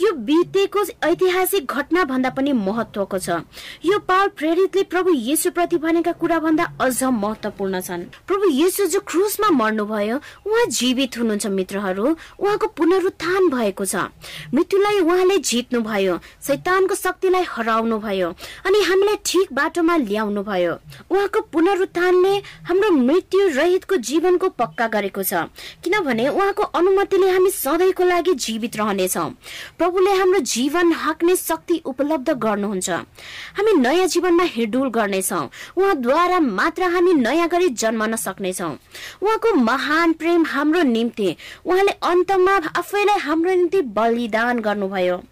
यो 0.01 0.13
बितेको 0.27 0.85
ऐतिहासिक 1.05 1.67
घटना 1.67 2.05
भन्दा 2.05 2.31
पनि 2.31 2.53
महत्वको 2.53 3.19
छ। 3.19 3.47
यो 3.85 3.99
पाल 4.09 4.29
प्रेरितले 4.37 4.83
प्रभु 4.83 5.11
येसु 5.13 5.51
प्रति 5.51 5.77
भनेका 5.79 6.13
कुरा 6.19 6.39
भन्दा 6.39 6.65
अझ 6.81 7.03
महत्वपूर्ण 7.03 7.81
छन्। 7.81 8.03
प्रभु 8.27 8.51
येसु 8.51 8.87
जो 8.87 9.01
क्रुसमा 9.01 9.51
मर्नुभयो 9.51 10.17
उहाँ 10.47 10.67
जीवित 10.67 11.19
हुनुहुन्छ 11.19 11.47
मित्रहरू। 11.47 12.07
उहाँको 12.43 12.67
पुनरुत्थान 12.67 13.49
भएको 13.49 13.85
छ। 13.85 14.11
मृत्युलाई 14.55 14.99
उहाँले 15.01 15.39
जित्नु 15.39 15.81
भयो 15.83 16.19
शैतानको 16.47 16.95
शक्तिलाई 16.95 17.45
हराउनु 17.49 17.99
भयो 17.99 18.29
अनि 18.67 18.79
हामीलाई 18.83 19.17
ठिक 19.25 19.53
बाटोमा 19.53 19.97
ल्याउनु 19.97 20.43
भयो 20.43 20.73
उहाँको 21.11 21.41
पुनरुत्थानले 21.53 22.35
हाम्रो 22.69 22.91
मृत्यु 22.91 23.49
रहितको 23.49 23.97
जीवनको 24.09 24.49
पक्का 24.49 24.87
गरेको 24.89 25.23
छ। 25.23 25.35
किनभने 25.85 26.29
उहाँको 26.29 26.63
अनुमतिले 26.63 27.31
हामी 27.31 27.51
सधैँको 27.51 28.05
लागि 28.05 28.35
जीवित 28.35 28.77
रहनेछौँ। 28.77 29.29
प्रभुले 29.79 30.13
हाम्रो 30.13 30.39
जीवन 30.39 30.93
हाक्ने 30.93 31.37
शक्ति 31.37 31.81
उपलब्ध 31.87 32.31
गर्नुहुन्छ। 32.31 32.91
हामी 32.91 33.73
नयाँ 33.79 34.07
जीवनमा 34.07 34.45
हिडुल 34.45 34.89
गर्नेछौँ। 34.91 35.49
उहाँद्वारा 35.77 36.41
मात्र 36.41 36.83
हामी 36.95 37.13
नयाँ 37.15 37.49
गरी 37.49 37.69
जन्मन 37.69 38.17
सक्नेछौँ। 38.17 38.73
उहाँको 39.23 39.55
महान 39.55 40.13
प्रेम 40.13 40.45
हाम्रो 40.47 40.83
निम्ति 40.83 41.37
उहाँले 41.67 41.93
अन्तमा 42.03 42.57
आफैलाई 42.77 43.19
हाम्रो 43.19 43.55
निम्ति 43.55 43.81
बलिदान 43.93 44.61
गर्नुभयो। 44.61 45.23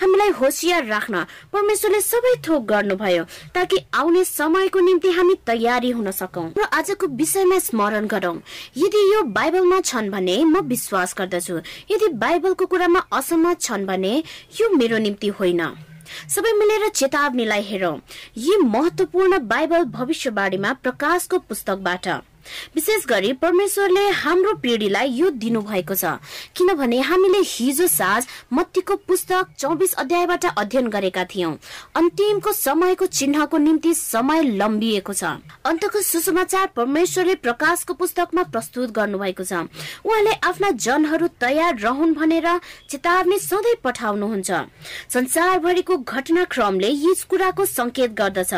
हामीलाई 0.00 0.30
होसियार 0.30 0.84
राख्न 0.84 1.24
परमेश्वरले 1.52 2.00
सबै 2.00 2.34
थोक 2.48 2.64
गर्नुभयो 2.64 3.24
ताकि 3.54 3.78
आउने 3.94 4.24
समयको 4.24 4.80
निम्ति 4.80 5.10
हामी 5.10 5.34
तयार 5.46 5.86
हुन 5.92 6.10
सकौं। 6.10 6.46
र 6.58 6.68
आजको 6.72 7.06
विषयमा 7.06 7.58
स्मरण 7.58 8.06
गरौं। 8.06 8.36
यदि 8.76 9.00
यो 9.14 9.22
बाइबलमा 9.32 9.80
छन् 9.80 10.10
भने 10.10 10.44
म 10.44 10.60
विश्वास 10.68 11.14
गर्दछु। 11.18 11.56
यदि 11.90 12.08
बाइबलको 12.18 12.66
कुरामा 12.66 13.00
असहमत 13.12 13.60
छन् 13.60 13.86
भने 13.86 14.14
यो 14.60 14.68
मेरो 14.76 14.98
निम्ति 14.98 15.28
होइन। 15.28 15.62
सबै 16.28 16.52
मिलेर 16.52 16.88
चेतावनीलाई 16.88 17.62
हेरौं। 17.62 17.96
यी 18.36 18.56
महत्वपूर्ण 18.64 19.38
बाइबल 19.38 19.84
भविष्यवाणीमा 19.84 20.72
प्रकाशको 20.72 21.38
पुस्तकबाट 21.38 22.08
विशेष 22.74 23.06
गरी 23.06 23.32
परमेश्वरले 23.32 24.08
हाम्रो 24.22 24.54
पिँढीलाई 24.62 25.08
यो 25.10 25.30
दिनुभएको 25.30 25.94
छ। 25.94 26.04
किनभने 26.56 27.00
हामीले 27.00 27.38
हिजो 27.44 27.86
साँझ 27.86 28.26
मत्तीको 28.52 28.96
पुस्तक 29.08 29.46
चौबिस 29.58 29.94
अध्यायबाट 29.94 30.44
अध्ययन 30.46 30.88
गरेका 30.88 31.24
थियौं। 31.24 31.52
अन्तिमको 31.96 32.52
समयको 32.52 33.06
चिन्हको 33.08 33.58
निम्ति 33.58 33.94
समय 33.94 34.42
लम्बिएको 34.56 35.12
छ। 35.12 35.24
अन्तको 35.64 36.00
सुसमाचार 36.02 36.66
परमेश्वरले 36.76 37.34
प्रकाशको 37.34 37.94
पुस्तकमा 37.94 38.42
प्रस्तुत 38.52 38.90
गर्नुभएको 38.90 39.44
छ। 39.44 39.52
उहाँले 40.04 40.32
आफ्ना 40.44 40.70
जनहरू 40.70 41.26
तयार 41.40 41.78
रहन् 41.78 42.14
भनेर 42.14 42.48
चेतावनी 42.90 43.38
सधैँ 43.38 43.74
पठाउनुहुन्छ। 43.84 44.50
संसारभरिको 45.12 45.96
घटनाक्रमले 45.98 46.88
यस 46.88 47.24
कुराको 47.24 47.64
संकेत 47.66 48.10
गर्दछ। 48.12 48.52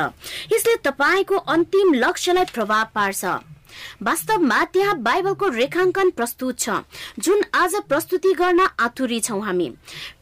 यसले 0.52 0.76
तपाईँको 0.84 1.36
अन्तिम 1.36 1.94
लक्ष्यलाई 1.94 2.44
प्रभाव 2.54 2.86
पार्छ। 2.94 3.24
वास्तवमा 4.02 4.64
त्यहाँ 4.64 4.96
बाइबलको 5.02 5.48
रेखाङ्कन 5.50 6.10
प्रस्तुत 6.10 6.58
छ 6.58 6.70
जुन 7.18 7.42
आज 7.54 7.74
प्रस्तुति 7.88 8.32
गर्न 8.34 8.66
आतुरी 8.80 9.20
छौँ 9.20 9.40
हामी। 9.44 9.68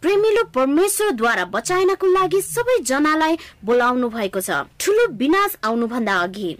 प्रेमिलो 0.03 0.45
परमेश्वरद्वारा 0.55 1.45
बचाइनको 1.55 2.07
लागि 2.13 2.41
सबै 2.43 2.79
जनालाई 2.85 3.39
बोलाउनु 3.65 4.09
भएको 4.09 4.41
छ। 4.41 4.65
ठुलो 4.81 5.07
विनाश 5.17 5.57
आउनुभन्दा 5.65 6.15
अघि। 6.21 6.57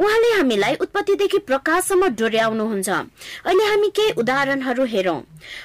उहाँले 0.00 0.30
हामीलाई 0.36 0.74
उत्पत्तिदेखि 0.80 1.38
प्रकाशसम्म 1.48 2.08
डोर्याउनुहुन्छ। 2.14 2.88
अहिले 2.88 3.64
हामी 3.64 3.88
केही 3.96 4.12
उदाहरणहरू 4.18 4.84
हेरौं। 4.84 5.20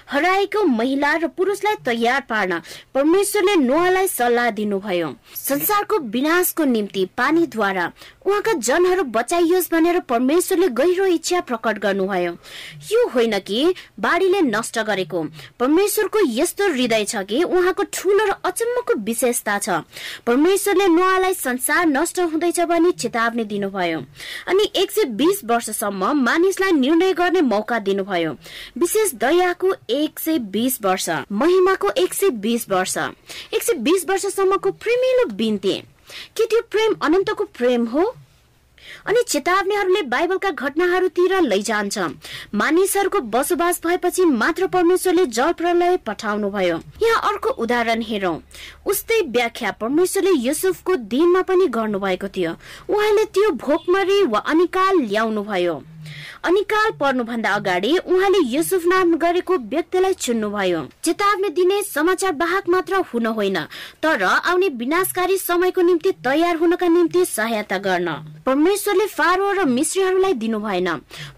हराएको 0.09 0.63
महिला 0.63 1.13
र 1.15 1.27
पुरुषलाई 1.27 1.75
तयार 1.85 2.21
पार्न 2.29 2.59
परमेश्वरले 2.93 3.55
नोआलाई 3.55 4.07
सल्लाह 4.07 4.49
दिनुभयो। 4.51 5.09
संसारको 5.35 5.97
विनाशको 6.13 6.63
निम्ति 6.65 7.05
पानीद्वारा 7.17 7.85
उहाँका 8.25 8.53
जनहरू 8.59 9.03
बचाइयोस् 9.03 9.71
भनेर 9.71 9.99
परमेश्वरले 10.09 10.67
गहिरो 10.71 11.05
इच्छा 11.07 11.39
प्रकट 11.41 11.79
गर्नुभयो। 11.79 12.31
यो 12.91 13.07
होइन 13.07 13.39
कि 13.39 13.73
बाढीले 13.99 14.41
नष्ट 14.43 14.79
गरेको। 14.79 15.23
परमेश्वरको 15.59 16.19
यस्तो 16.31 16.67
हृदय 16.69 17.03
छ 17.05 17.23
कि 17.25 17.43
उहाँको 17.43 17.83
ठुलो 17.93 18.25
र 18.25 18.31
अचम्मको 18.45 18.93
विशेषता 19.03 19.57
छ। 19.59 19.83
परमेश्वरले 20.25 20.87
नोआलाई 20.87 21.33
संसार 21.33 21.85
नष्ट 21.87 22.19
हुँदैछ 22.21 22.59
भनी 22.61 22.91
चेतावनी 22.93 23.43
दिनुभयो। 23.43 23.82
दिनुभयो 23.83 23.99
अनि 24.47 24.71
एक 24.75 24.91
सय 24.91 25.03
बिस 25.03 25.43
वर्षसम्म 25.45 26.11
मानिसलाई 26.23 26.71
निर्णय 26.71 27.13
गर्ने 27.13 27.41
मौका 27.41 27.79
दिनुभयो। 27.79 28.31
विशेष 28.77 29.13
दयाको 29.13 29.73
एक 29.89 30.19
सय 30.19 30.37
बिस 30.39 30.81
वर्ष 30.81 31.09
महिमाको 31.31 31.89
एक 31.97 32.13
सय 32.13 32.29
बिस 32.29 32.69
वर्ष। 32.69 32.97
एक 33.53 33.63
सय 33.63 33.73
बिस 33.73 34.05
वर्षसम्मको 34.09 34.71
प्रेमिलो 34.71 35.25
बिन्ती। 35.35 35.73
के 36.37 36.45
त्यो 36.45 36.61
प्रेम 36.71 36.95
अनन्तको 37.01 37.43
प्रेम 37.43 37.85
हो? 37.85 38.15
अनि 39.07 39.23
चेतावनीहरूले 39.27 40.01
बाइबलका 40.07 40.49
घटनाहरूतिर 40.51 41.39
लैजान्छ। 41.41 41.97
मानिसहरूको 42.55 43.19
बसोबास 43.33 43.81
भएपछि 43.85 44.25
मात्र 44.25 44.67
परमेश्वरले 44.67 45.25
जल 45.27 45.51
प्रलय 45.53 45.97
पठाउनु 46.07 46.49
भयो 46.49 46.77
यहाँ 47.03 47.21
अर्को 47.29 47.49
उदाहरण 47.63 48.01
हेरौं। 48.01 48.37
उस्तै 48.85 49.21
व्याख्या 49.29 49.71
परमेश्वरले 49.81 50.31
युसुफको 50.39 50.95
दिनमा 51.11 51.41
पनि 51.41 51.67
गर्नुभएको 51.67 52.27
थियो। 52.27 52.51
उहाँले 52.89 53.25
त्यो 53.33 53.51
भोकमरी 53.63 54.21
वा 54.23 54.39
अनिकाल 54.39 55.01
ल्याउनु 55.01 55.43
भयो 55.43 55.81
अनिकाल 56.43 56.91
पर्नुभन्दा 56.99 57.49
अगाडि 57.51 57.97
उहाँले 57.97 58.39
युसुफ 58.47 58.85
नाम 58.87 59.15
गरेको 59.17 59.57
व्यक्तिलाई 59.69 60.13
चुन्नुभयो। 60.15 60.81
चेतावनी 61.03 61.49
दिने 61.49 61.81
समाचार 61.83 62.33
वाहक 62.35 62.69
मात्र 62.69 63.01
हुन 63.13 63.25
होइन 63.29 63.57
तर 64.03 64.23
आउने 64.23 64.67
विनाशकारी 64.75 65.37
समयको 65.37 65.81
निम्ति 65.81 66.11
तयार 66.23 66.55
हुनका 66.55 66.87
निम्ति 66.87 67.25
सहायता 67.25 67.77
गर्न। 67.77 68.09
परमेश्वरले 68.45 69.05
फारो 69.07 69.51
र 69.53 69.63
मिश्रीहरूलाई 69.65 70.33
दिनु 70.35 70.59
भएन 70.59 70.89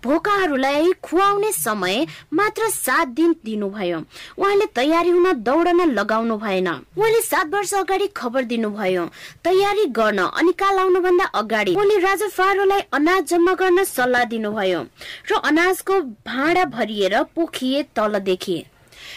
भोकाहरूलाई 0.04 0.92
खुवाउने 1.04 1.52
समय 1.54 2.06
मात्र 2.34 2.70
सात 2.72 3.08
दिन 3.14 3.36
दिनुभयो। 3.46 4.00
उहाँले 4.38 4.66
तयारी 4.76 5.10
हुन 5.10 5.32
दौडन 5.44 5.82
लगाउनु 5.92 6.38
भएन। 6.38 6.68
उहाँले 6.68 7.22
सात 7.22 7.54
वर्ष 7.54 7.74
अगाडि 7.76 8.08
खबर 8.18 8.44
दिनुभयो। 8.46 9.06
तयारी 9.46 9.86
गर्न 9.94 10.20
अनिकाल 10.20 10.80
आउनुभन्दा 10.80 11.26
अगाडि 11.36 11.74
उहाँले 11.76 11.98
राजा 12.00 12.28
फारोलाई 12.28 12.82
अनाज 12.94 13.24
जम्मा 13.30 13.54
गर्न 13.54 13.84
सल्लाह 13.86 14.24
दिनुभयो 14.56 14.82
र 15.32 15.42
अनाजको 15.44 16.00
भाँडा 16.24 16.66
भरिएर 16.66 17.22
पोखिए 17.36 17.84
तलदेखि। 17.96 18.64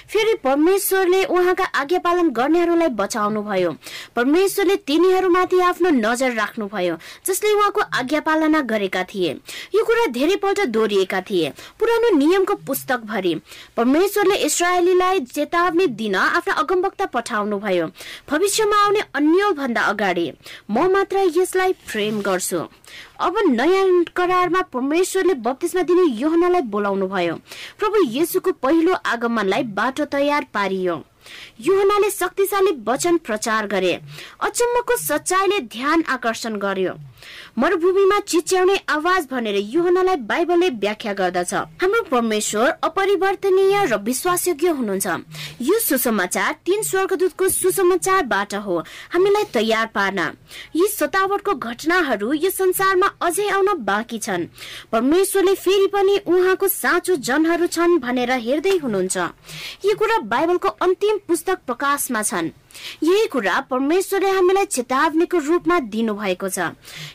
फेरि 0.08 0.34
परमेश्वरले 0.44 1.24
उहाँका 1.26 1.64
आज्ञा 1.64 1.98
पालन 1.98 2.28
गर्नेहरूलाई 2.30 2.88
बचाउनु 2.96 3.42
भयो। 3.42 3.70
परमेश्वरले 4.16 4.76
तिनीहरूमाथि 4.88 5.60
आफ्नो 5.60 5.90
नजर 5.90 6.32
राख्नुभयो 6.34 6.96
जसले 7.26 7.52
उहाँको 7.54 7.80
आज्ञा 7.80 8.20
पालना 8.20 8.60
गरेका 8.62 9.02
थिए। 9.04 9.32
यो 9.74 9.84
कुरा 9.84 10.06
धेरैपल्ट 10.12 10.60
दोहोरिएका 10.66 11.20
थिए। 11.20 11.52
पुरानो 11.80 12.16
नियमको 12.16 12.54
पुस्तक 12.68 13.00
भरि 13.04 13.34
परमेश्वरले 13.76 14.36
इसरायलीलाई 14.46 15.20
चेतावनी 15.26 15.86
दिन 15.98 16.14
आफ्ना 16.16 16.54
अगमवक्ता 16.54 17.06
पठाउनु 17.06 17.58
भयो 17.58 17.86
भविष्यमा 18.30 18.84
आउने 18.84 19.02
अन्य 19.14 19.52
भन्दा 19.56 19.82
अगाडि 19.92 20.32
म 20.70 20.88
मात्र 20.92 21.16
यसलाई 21.36 21.72
प्रेम 21.88 22.20
गर्छु। 22.22 22.60
अब 23.18 23.36
नयाँ 23.46 24.04
करारमा 24.16 24.60
परमेश्वरले 24.72 25.34
बत्तिसमा 25.42 25.82
दिने 25.82 26.02
योहनालाई 26.20 26.62
बोलाउनु 26.70 27.06
भयो 27.08 27.34
प्रभु 27.78 28.02
येसुको 28.10 28.52
पहिलो 28.62 28.94
आगमनलाई 29.12 29.62
बाटो 29.74 30.04
तयार 30.14 30.46
पारियो। 30.54 30.94
योहनाले 31.60 32.10
शक्तिशाली 32.10 32.72
वचन 32.86 33.16
प्रचार 33.16 33.66
गरे। 33.66 33.92
अचम्मको 34.40 34.96
सच्चाइले 34.96 35.58
ध्यान 35.58 36.02
आकर्षण 36.08 36.56
गर्यो। 36.56 36.92
मरुभूमिमा 37.58 38.18
चिच्याउने 38.20 38.76
आवाज 38.88 39.26
भनेर 39.30 39.56
युहनालाई 39.56 40.16
बाइबलले 40.16 40.68
व्याख्या 40.70 41.12
गर्दछ। 41.12 41.54
हाम्रो 41.82 42.02
परमेश्वर 42.10 42.68
अपरिवर्तनीय 42.82 43.84
र 43.86 43.96
विश्वासयोग्य 43.98 44.68
हुनुहुन्छ। 44.68 45.06
यो 45.60 45.78
सुसमाचार 45.78 46.52
तीन 46.66 46.82
स्वर्गदूतको 46.82 47.48
सुसमाचारबाट 47.48 48.54
हो। 48.54 48.78
हामीलाई 49.12 49.44
तयार 49.54 49.86
पार्न। 49.94 50.18
यी 50.76 50.86
सतावटको 50.88 51.54
घटनाहरू 51.54 52.32
यो 52.32 52.50
संसारमा 52.50 53.06
अझै 53.20 53.48
आउन 53.48 53.68
बाँकी 53.82 54.18
छन्। 54.18 54.46
परमेश्वरले 54.92 55.54
फेरि 55.54 55.86
पनि 55.86 56.16
उहाँको 56.26 56.68
साँचो 56.68 57.16
जनहरू 57.18 57.66
छन् 57.66 57.98
भनेर 57.98 58.30
हेर्दै 58.30 58.76
हुनुहुन्छ। 58.78 59.16
यी 59.84 59.94
कुरा 59.94 60.18
बाइबलको 60.22 60.68
अन्तिम 60.68 61.18
पुस्तक 61.28 61.47
प्रकाशमा 61.54 62.22
छन्। 62.22 62.50
यही 63.02 63.26
कुरा 63.26 63.60
परमेश्वरले 63.70 64.28
हामीलाई 64.28 64.64
चेतावनीको 64.64 65.38
रूपमा 65.38 65.78
दिनु 65.80 66.14
भएको 66.14 66.48
छ। 66.48 66.58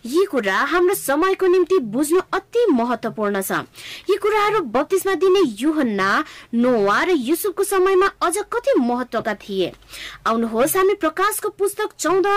यी 0.05 0.25
कुरा 0.25 0.57
हाम्रो 0.57 0.95
समयको 0.95 1.47
निम्ति 1.47 1.79
बुझ्नु 1.79 2.19
अति 2.33 2.65
महत्वपूर्ण 2.71 3.41
छ। 3.41 3.51
यी 4.09 4.17
कुराहरू 4.17 4.59
बत्तिसमा 4.59 5.13
दिने 5.15 5.41
युहन्ना 5.61 6.23
नोवा 6.53 7.03
र 7.03 7.09
युसुफको 7.11 7.63
समयमा 7.63 8.11
अझ 8.21 8.37
कति 8.37 8.79
महत्वका 8.79 9.33
थिए। 9.35 9.71
आउनुहोस् 10.27 10.77
हामी 10.77 10.93
प्रकाशको 10.93 11.49
पुस्तक 11.49 11.89
चौध 11.99 12.27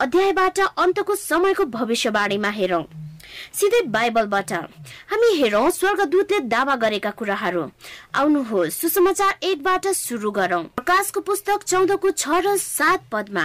अध्यायबाट 0.00 0.60
अन्तको 0.60 1.14
समयको 1.14 1.64
भविष्यवाणीमा 1.64 2.48
हेरौं। 2.48 2.84
सिधै 3.52 3.82
बाइबलबाट 3.94 4.52
हामी 5.10 5.30
हेरौँ 5.36 5.70
स्वर्गदूतले 5.70 6.38
दावा 6.48 6.74
गरेका 6.76 7.10
कुराहरू। 7.10 7.62
आउनुहोस् 8.14 8.78
सुसमाचार 8.80 9.32
एकबाट 9.42 9.86
सुरु 9.94 10.30
गरौँ। 10.30 10.64
प्रकाशको 10.76 11.20
पुस्तक 11.20 11.62
चौधको 11.64 12.10
छ 12.10 12.42
र 12.44 12.56
सात 12.56 13.00
पदमा। 13.12 13.44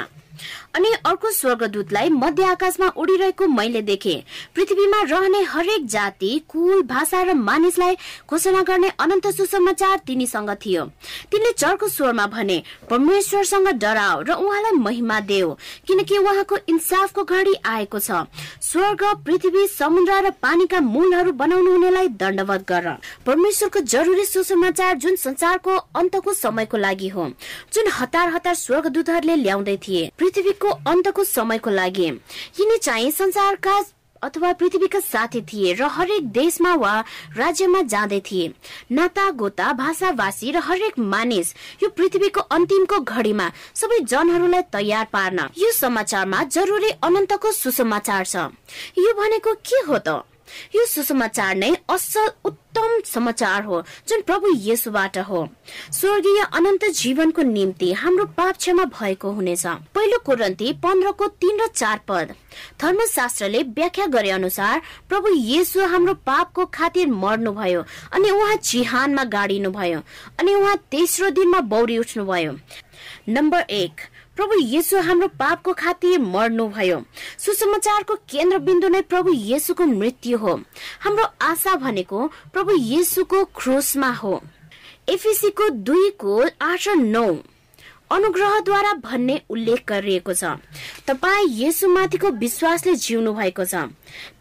अनि 0.76 0.90
अर्को 1.06 1.32
स्वर्गदूतलाई 1.32 2.10
मध्य 2.10 2.44
आकाशमा 2.46 2.88
उडिरहेको 2.98 3.48
मैले 3.48 3.82
देखे। 3.84 4.16
पृथ्वीमा 4.56 5.02
रहने 5.04 5.42
हरेक 5.46 5.86
जाति 5.88 6.32
कुल 6.50 6.82
भाषा 6.84 7.22
र 7.24 7.34
मानिसलाई 7.36 7.96
घोषणा 8.30 8.62
गर्ने 8.62 8.90
अनन्त 9.00 9.28
सुसमाचार 9.30 9.98
तिनीसँग 10.08 10.50
थियो। 10.66 10.86
तिनले 11.32 11.52
चर्को 11.54 11.88
स्वरमा 11.88 12.26
भने 12.28 12.62
परमेश्वरसँग 12.90 13.68
डराओ 13.76 14.22
र 14.22 14.34
उहाँलाई 14.34 14.72
महिमा 14.80 15.20
देऊ 15.22 15.54
किनकि 15.88 16.18
उहाँको 16.18 16.58
इन्साफको 16.70 17.24
घडी 17.24 17.54
आएको 17.66 18.00
छ। 18.00 18.26
स्वर्ग 18.64 19.04
पृथ्वी 19.26 19.68
समुद्र 19.70 20.22
र 20.26 20.32
पानीका 20.42 20.80
मूलहरू 20.82 21.32
बनाउनु 21.34 21.72
हुनेलाई 21.72 22.08
दण्डवत 22.18 22.66
गर। 22.70 22.90
परमेश्वरको 23.26 23.80
जरुरी 23.94 24.26
सुसमाचार 24.26 24.98
जुन 24.98 25.16
संसारको 25.18 25.78
अन्तको 25.94 26.34
समयको 26.34 26.78
लागि 26.78 27.08
हो 27.10 27.30
जुन 27.74 27.88
हतार 27.94 28.34
हतार 28.34 28.56
स्वर्गदूतहरूले 28.56 29.36
ल्याउँदै 29.36 29.78
थिए। 29.78 30.12
पृथ्वीको 30.64 30.90
अन्तको 30.90 31.24
समयको 31.24 31.70
लागि। 31.70 32.08
यिनी 32.60 32.78
चाहिँ 32.78 33.12
संसारका 33.12 33.84
अथवा 34.24 34.52
पृथ्वीका 34.54 35.00
साथी 35.02 35.42
थिए 35.44 35.74
र 35.76 35.84
हरेक 35.92 36.32
देशमा 36.32 36.74
वा 36.76 36.94
राज्यमा 37.36 37.82
जाँदै 37.84 38.20
थिए। 38.24 38.54
नाता 38.92 39.30
गोता 39.36 39.74
भाषाभाषी 39.76 40.52
र 40.52 40.58
हरेक 40.64 41.00
मानिस 41.00 41.54
यो 41.84 41.90
पृथ्वीको 41.90 42.42
अन्तिमको 42.48 43.00
घडीमा 43.04 43.52
सबै 43.76 44.00
जनहरूलाई 44.08 44.62
तयार 44.72 45.06
पार्न। 45.12 45.52
यो 45.58 45.72
समाचारमा 45.76 46.44
जरुरी 46.48 46.90
अनन्तको 47.04 47.52
सुसमाचार 47.52 48.24
छ। 48.24 48.36
यो 48.98 49.12
भनेको 49.20 49.54
के 49.60 49.84
हो 49.84 49.98
त? 50.00 50.24
यो 50.76 50.86
सुसमाचार 50.86 51.56
नै 51.56 51.72
असल 51.90 52.28
उत्तम 52.46 53.00
समाचार 53.06 53.64
हो 53.64 53.82
जुन 54.08 54.22
प्रभु 54.22 54.48
येसुबाट 54.58 55.18
हो। 55.30 55.48
स्वर्गीय 55.92 56.42
अनन्त 56.44 56.86
जीवनको 56.94 57.42
निम्ति 57.42 57.92
हाम्रो 57.94 58.26
पाप 58.38 58.58
क्षमा 58.58 58.86
भएको 58.92 59.32
हुनेछ। 59.32 59.66
पहिलो 59.96 60.18
कुरन्ती 60.26 60.72
पन्ध्रको 60.84 61.28
तीन 61.42 61.60
र 61.62 61.68
चार 61.68 62.00
पद। 62.08 62.34
धर्मशास्त्रले 62.82 63.62
व्याख्या 63.74 64.06
गरे 64.08 64.30
अनुसार 64.30 64.82
प्रभु 65.10 65.34
येसु 65.34 65.86
हाम्रो 65.88 66.14
पापको 66.26 66.66
खातिर 66.74 67.08
मर्नुभयो 67.08 67.84
अनि 68.14 68.30
उहाँ 68.30 68.56
चिहानमा 68.56 69.24
गाडिनु 69.36 69.72
भयो 69.72 70.00
अनि 70.40 70.54
उहाँ 70.54 70.76
तेस्रो 70.92 71.30
दिनमा 71.30 71.60
बौरी 71.68 71.98
उठ्नुभयो। 71.98 72.58
नम्बर 73.30 73.62
एक 73.72 74.02
प्रभु 74.38 74.56
येसु 74.60 75.00
हाम्रो 75.00 75.28
पापको 75.40 75.74
खातिर 75.74 76.20
मर्नुभयो 76.20 76.98
सुसमाचारको 77.38 78.16
केन्द्रबिन्दु 78.30 78.88
नै 78.90 79.02
प्रभु 79.02 79.34
येसुको 79.34 79.86
मृत्यु 79.86 80.38
हो। 80.38 80.54
हाम्रो 81.00 81.26
आशा 81.42 81.76
भनेको 81.76 82.28
प्रभु 82.54 82.76
येसुको 82.76 83.44
क्रोसमा 83.58 84.12
हो। 84.22 84.34
एफिसीको 85.10 85.70
दुईको 85.88 86.42
आठ 86.62 86.88
र 86.88 86.96
नौ। 86.96 87.28
अनुग्रहद्वारा 88.12 88.94
भन्ने 89.04 89.40
उल्लेख 89.50 89.84
गरिएको 89.88 90.34
छ। 90.34 90.44
तपाईँ 91.08 91.48
यसुमाथिको 91.60 92.30
विश्वासले 92.38 92.94
जिउनु 92.96 93.34
भएको 93.34 93.66
छ। 93.66 93.76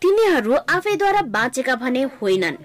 तिनीहरू 0.01 0.55
आफैद्वारा 0.69 1.23
बाँचेका 1.29 1.75
भने 1.77 2.03
होइनन्। 2.21 2.57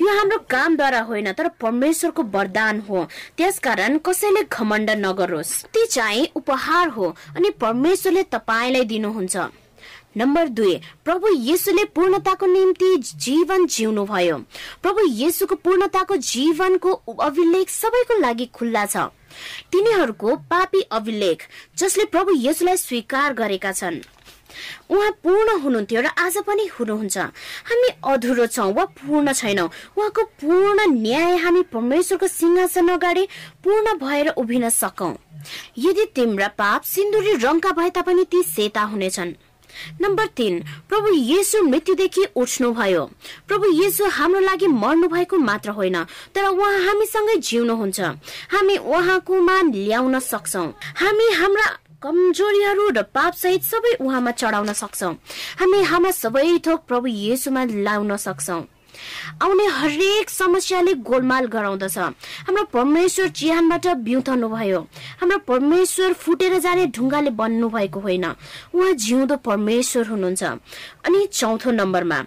यो 0.00 0.08
हाम्रो 0.08 0.38
कामद्वारा 0.50 1.00
होइन 1.00 1.32
तर 1.32 1.48
परमेश्वरको 1.60 2.22
वरदान 2.22 2.80
हो। 2.80 3.06
त्यसकारण 3.36 3.98
कसैले 3.98 4.42
घमण्ड 4.52 4.90
नगरोस्। 5.00 5.52
ती 5.72 5.86
चाहिँ 5.86 6.28
उपहार 6.36 6.88
हो 6.88 7.14
अनि 7.36 7.50
परमेश्वरले 7.60 8.22
तपाईँलाई 8.28 8.84
दिनुहुन्छ। 8.84 9.36
नम्बर 10.16 10.48
दुई 10.48 10.74
प्रभु 11.04 11.28
येसुले 11.28 11.84
पूर्णताको 11.94 12.46
निम्ति 12.46 12.96
जीवन 12.98 13.66
जिउनु 13.66 14.04
भयो 14.04 14.36
प्रभु 14.82 15.06
येसुको 15.06 15.54
पूर्णताको 15.54 16.16
जीवनको 16.16 16.92
अभिलेख 17.20 17.68
सबैको 17.70 18.18
लागि 18.18 18.46
खुल्ला 18.54 18.84
छ। 18.86 18.96
तिनीहरूको 19.72 20.36
पापी 20.50 20.80
अभिलेख 20.92 21.42
जसले 21.78 22.04
प्रभु 22.04 22.32
येसुलाई 22.36 22.76
स्वीकार 22.76 23.32
गरेका 23.32 23.72
छन्। 23.72 24.00
उहाँ 24.90 25.10
पूर्ण 25.22 25.48
हुनुहुन्थ्यो 25.62 26.00
र 26.00 26.06
आज 26.18 26.36
पनि 26.42 26.66
हुनुहुन्छ। 26.66 27.18
हामी 27.70 27.88
अधुरो 28.02 28.46
छौँ 28.46 28.72
वा 28.74 28.84
पूर्ण 28.98 29.32
छैनौँ। 29.32 29.68
उहाँको 29.96 30.22
पूर्ण 30.42 30.78
न्याय 30.90 31.36
हामी 31.36 31.62
परमेश्वरको 31.70 32.26
सिंहासन 32.26 32.88
अगाडि 32.88 33.24
पूर्ण 33.64 33.94
भएर 33.98 34.28
उभिन 34.34 34.68
सकौँ। 34.68 35.14
यदि 35.78 36.04
तिम्रा 36.14 36.48
पाप 36.58 36.82
सिन्दुरी 36.82 37.32
रङका 37.38 37.70
भए 37.72 37.90
तापनि 37.90 38.24
ती 38.24 38.42
सेता 38.42 38.82
हुनेछन्। 38.90 39.34
नम्बर 40.02 40.26
तीन 40.36 40.54
प्रभु 40.88 41.08
येसु 41.14 41.62
मृत्युदेखि 41.62 42.24
उठ्नुभयो। 42.36 43.04
प्रभु 43.48 43.66
येसु 43.82 44.04
हाम्रो 44.18 44.40
लागि 44.40 44.66
मर्नु 44.66 45.08
भएको 45.08 45.36
मात्र 45.38 45.70
होइन 45.78 45.96
तर 46.34 46.44
उहाँ 46.48 46.78
हामीसँगै 46.86 47.36
जिउनुहुन्छ। 47.36 48.00
हामी 48.54 48.76
उहाँकोमा 48.76 49.56
ल्याउन 49.70 50.18
सक्छौ। 50.18 50.64
हामी 51.00 51.26
हाम्रा 51.40 51.66
कमजोरीहरू 52.02 52.84
र 52.96 53.02
पाप 53.12 53.34
सहित 53.36 53.62
सबै 53.62 53.92
उहाँमा 54.00 54.30
चढाउन 54.32 54.72
सक्छौ। 54.72 55.10
हामी 55.60 55.82
हाम्रा 55.82 56.10
सबै 56.10 56.58
थोक 56.66 56.80
प्रभु 56.88 57.06
येसुमा 57.06 57.64
ल्याउन 57.64 58.16
सक्छौ। 58.16 58.60
आउने 59.42 59.66
हरेक 59.66 60.30
समस्याले 60.30 60.94
गोलमाल 61.02 61.46
गराउँदछ। 61.46 61.98
हाम्रो 61.98 62.64
परमेश्वर 62.72 63.28
चिहानबाट 63.28 63.86
बिउतनु 64.06 64.48
भयो 64.48 64.80
हाम्रो 65.20 65.38
परमेश्वर 65.48 66.12
फुटेर 66.12 66.58
जाने 66.58 66.86
ढुङ्गाले 66.86 67.30
बन्नु 67.30 67.68
भएको 67.68 68.00
होइन। 68.00 68.24
उहाँ 68.74 68.92
जिउँदो 68.92 69.36
परमेश्वर 69.36 70.06
हुनुहुन्छ। 70.06 70.42
अनि 71.06 71.26
चौथो 71.32 71.70
नम्बरमा 71.70 72.20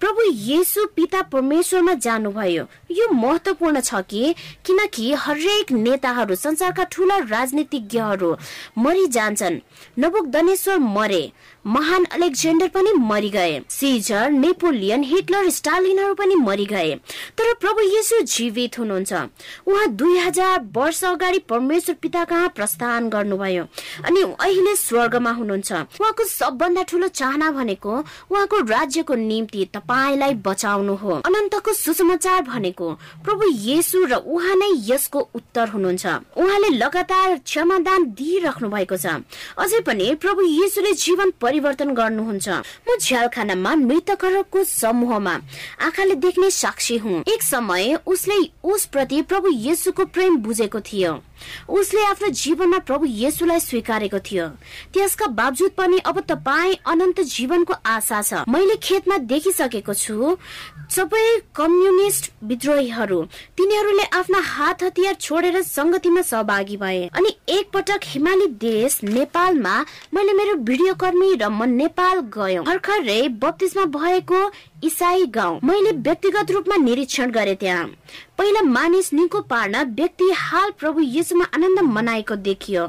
प्रभु 0.00 0.22
येसु 0.30 0.84
पिता 0.96 1.22
परमेश्वरमा 1.22 1.92
जानुभयो। 1.94 2.64
यो 2.90 3.06
महत्वपूर्ण 3.12 3.80
छ 3.80 3.94
कि 4.06 4.34
किनकि 4.66 5.12
हरेक 5.12 5.72
नेताहरू 5.72 6.34
संसारका 6.34 6.84
ठुला 6.84 7.16
राजनीतिज्ञहरू 7.26 8.30
मरिजान्छन्। 8.78 9.58
नबुक 9.98 10.26
दनेश्वर 10.26 10.78
मरे। 10.78 11.22
महान 11.64 12.04
अलेक्जेन्डर 12.04 12.68
पनि 12.68 12.92
मरिगए। 12.92 13.60
सिजर 13.70 14.30
नेपोलियन 14.30 15.02
हिटलर 15.04 15.48
स्टालिनहरू 15.50 16.14
पनि 16.14 16.34
मरिगए। 16.34 16.94
तर 17.38 17.52
प्रभु 17.54 17.80
येसु 17.80 18.20
जीवित 18.24 18.78
हुनुहुन्छ। 18.78 19.12
उहाँ 19.66 19.86
दुई 19.92 20.18
हजार 20.18 20.60
वर्ष 20.76 21.02
अगाडि 21.04 21.38
परमेश्वर 21.48 21.96
पिता 22.02 22.24
कहाँ 22.24 22.48
प्रस्थान 22.48 23.08
गर्नुभयो 23.08 23.64
अनि 24.04 24.22
अहिले 24.22 24.74
स्वर्गमा 24.76 25.30
हुनुहुन्छ। 25.30 25.72
उहाँको 25.72 26.24
सबभन्दा 26.24 26.82
ठुलो 26.82 27.08
चाहना 27.10 27.50
भनेको 27.50 27.92
उहाँको 28.30 28.60
राज्यको 28.64 29.14
निम्ति 29.14 29.64
तपाईँलाई 29.74 30.34
बचाउनु 30.46 30.94
हो। 30.94 31.20
अनन्तको 31.26 31.72
सुसमाचार 31.74 32.42
भनेको 32.42 32.92
प्रभु 33.24 33.50
येसु 33.66 34.04
र 34.04 34.14
उहाँ 34.14 34.54
नै 34.56 34.70
यसको 34.88 35.20
उत्तर 35.34 35.68
हुनुहुन्छ। 35.68 36.06
उहाँले 36.38 36.68
लगातार 36.78 37.36
क्षमादान 37.44 38.04
दिइराख्नु 38.14 38.68
भएको 38.68 38.96
छ। 38.96 39.20
अझै 39.58 39.80
पनि 39.82 40.14
प्रभु 40.14 40.42
येसुले 40.42 40.92
जीवन 40.94 41.30
परिवर्तन 41.48 41.90
गर्नुहुन्छ। 41.90 42.48
म 42.84 42.96
झ्यालखानामा 43.00 43.74
मृतकहरूको 43.74 44.64
समूहमा 44.64 45.34
आँखाले 45.80 46.14
देख्ने 46.14 46.50
साक्षी 46.50 46.96
हुँ। 46.96 47.24
एक 47.24 47.42
समय 47.42 47.98
उसले 48.06 48.38
उसप्रति 48.64 49.22
प्रभु 49.22 49.48
येसुको 49.48 50.04
प्रेम 50.04 50.36
बुझेको 50.36 50.80
थियो। 50.80 51.12
उसले 51.68 52.04
आफ्नो 52.04 52.28
जीवनमा 52.34 52.78
प्रभु 52.88 53.04
येसुलाई 53.06 53.60
स्वीकारेको 53.60 54.18
थियो। 54.20 54.46
त्यसका 54.94 55.26
बावजुद 55.38 55.70
पनि 55.78 55.98
अब 56.04 56.20
तपाईँ 56.28 56.74
अनन्त 56.86 57.20
जीवनको 57.28 57.74
आशा 57.86 58.22
छ। 58.22 58.44
मैले 58.48 58.76
खेतमा 58.82 59.16
देखिसकेको 59.28 59.94
छु 59.94 60.36
सबै 60.88 61.24
कम्युनिस्ट 61.54 62.30
विद्रोहीहरू 62.44 63.22
तिनीहरूले 63.56 64.04
आफ्ना 64.18 64.38
हात 64.44 64.82
हतियार 64.82 65.14
छोडेर 65.20 65.60
संगतिमा 65.62 66.22
सहभागी 66.22 66.76
भए। 66.76 67.08
अनि 67.12 67.34
एक 67.48 67.70
पटक 67.74 68.00
हिमाली 68.04 68.46
देश 68.58 68.98
नेपालमा 69.04 69.74
मैले 70.14 70.32
मेरो 70.32 70.54
भिडियो 70.64 70.94
कर्मी 70.94 71.34
र 71.34 71.48
म 71.48 71.68
नेपाल 71.68 72.20
गयौँ। 72.36 72.64
भर्खरै 72.64 73.20
बत्तिसमा 73.42 73.84
भएको 73.92 74.40
इसाई 74.84 75.26
गाउँ 75.34 75.60
मैले 75.64 75.92
व्यक्तिगत 76.00 76.50
रूपमा 76.50 76.76
निरीक्षण 76.78 77.30
गरे 77.30 77.54
त्यहाँ। 77.54 77.86
पहिला 78.38 78.62
मानिस 78.62 79.12
निको 79.12 79.40
पार्न 79.42 79.82
व्यक्ति 79.94 80.30
हाल 80.36 80.70
प्रभु 80.78 81.00
यीशुमा 81.00 81.44
आनन्द 81.54 81.80
मनाएको 81.80 82.36
देखियो। 82.36 82.88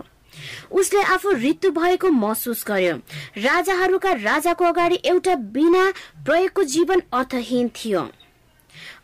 उसले 0.71 1.01
आफू 1.03 1.31
ऋतु 1.33 1.71
भएको 1.71 2.09
महसुस 2.09 2.63
गर्यो। 2.67 2.95
राजाहरूका 3.37 4.11
राजाको 4.13 4.65
अगाडि 4.65 4.99
एउटा 5.05 5.35
बिना 5.55 5.91
प्रयोगको 6.25 6.63
जीवन 6.63 7.01
अर्थहीन 7.13 7.69
थियो। 7.75 8.07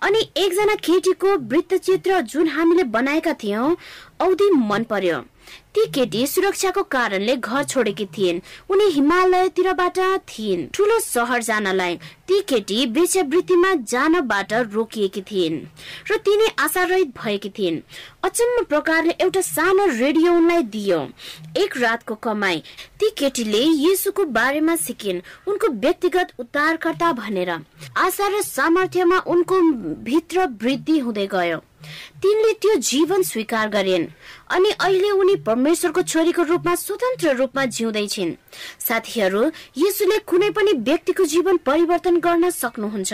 अनि 0.01 0.19
एकजना 0.38 0.75
केटीको 0.75 1.36
वृत्तचित्र 1.49 2.21
जुन 2.21 2.47
हामीले 2.47 2.84
बनाएका 2.93 3.34
थियौँ 3.34 3.75
औधी 4.21 4.49
मन 4.51 4.84
पर्यो। 4.84 5.19
ती 5.75 5.86
केटी 5.86 6.25
सुरक्षाको 6.27 6.84
कारणले 6.84 7.36
घर 7.36 7.63
छोडेकी 7.63 8.05
थिइन्। 8.17 8.39
उनी 8.69 8.86
हिमालयतिरबाट 8.91 9.97
थिइन्। 10.29 10.67
ठुलो 10.73 10.99
सहर 10.99 11.41
जानलाई 11.43 11.95
ती 12.27 12.39
केटी 12.41 12.86
जानबाट 13.86 14.53
रोकिएकी 14.53 15.21
थिइन् 15.21 15.60
र 16.12 16.17
तिनी 16.17 16.47
आशारहित 16.60 17.08
भएकी 17.17 17.49
थिइन्। 17.49 17.81
अचम्म 18.23 18.63
प्रकारले 18.63 19.13
एउटा 19.21 19.41
सानो 19.41 19.86
रेडियो 19.99 20.34
उनलाई 20.34 20.63
दियो। 20.73 20.99
एक 21.58 21.77
रातको 21.77 22.15
कमाई 22.15 22.63
ती 22.99 23.10
केटीले 23.17 23.60
यीशुको 23.60 24.25
बारेमा 24.31 24.75
सिकिन्। 24.75 25.21
उनको 25.47 25.67
व्यक्तिगत 25.75 26.34
उद्धारकर्ता 26.39 27.12
भनेर। 27.13 27.49
आशा 27.49 28.27
र 28.27 28.41
सामर्थ्यमा 28.41 29.19
उनको 29.27 29.62
भित्र 30.03 30.47
वृद्धि 30.62 30.97
हुँदै 30.99 31.27
गयो। 31.27 31.62
तिनले 32.21 32.54
त्यो 32.54 32.76
जीवन 32.82 33.21
स्वीकार 33.24 33.69
गरेन् 33.69 34.08
अनि 34.50 34.69
अहिले 34.71 35.10
उनी 35.12 35.36
परमेश्वरको 35.45 36.02
छोरीको 36.02 36.43
रूपमा 36.43 36.76
स्वतन्त्र 36.76 37.36
रूपमा 37.36 37.65
जिउँदैछिन्। 37.65 38.36
साथीहरू 38.80 39.41
यसुले 39.78 40.17
कुनै 40.30 40.50
पनि 40.50 40.71
व्यक्तिको 40.84 41.26
जीवन 41.26 41.58
परिवर्तन 41.65 42.19
गर्न 42.19 42.50
सक्नुहुन्छ। 42.50 43.13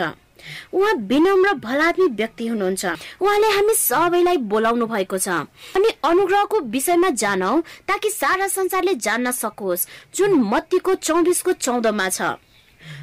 उहाँ 0.74 0.94
विनम्र 1.06 1.54
भलात्मी 1.62 2.06
व्यक्ति 2.18 2.48
हुनुहुन्छ। 2.48 2.86
उहाँले 3.22 3.48
हामी 3.48 3.74
सबैलाई 3.78 4.38
बोलाउनु 4.50 4.86
भएको 4.86 5.18
छ। 5.18 5.30
अनि 5.78 5.90
अनुग्रहको 6.02 6.60
विषयमा 6.74 7.10
जानौ 7.14 7.60
ताकि 7.86 8.10
सारा 8.10 8.48
संसारले 8.48 8.94
जान्न 8.98 9.32
सकोस् 9.32 9.88
जुन 10.16 10.34
मत्तीको 10.34 10.96
चौबिसको 10.98 11.52
चौधमा 11.62 12.10
छ। 12.10 12.22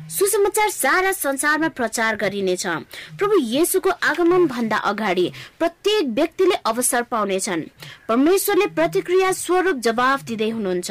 सुसमाचार 0.08 0.68
सारा 0.68 1.12
संसारमा 1.12 1.68
प्रचार 1.68 2.16
गरिनेछ। 2.16 2.66
प्रभु 3.18 3.36
येसुको 3.38 3.90
आगमन 3.90 4.46
भन्दा 4.46 4.76
अगाडि 4.90 5.26
प्रत्येक 5.58 6.04
व्यक्तिले 6.14 6.56
अवसर 6.66 7.02
पाउनेछन्। 7.02 7.62
परमेश्वरले 8.08 8.66
प्रतिक्रिया 8.78 9.32
स्वरूप 9.32 9.76
जवाफ 9.78 10.22
दिँदै 10.24 10.50
हुनुहुन्छ। 10.50 10.90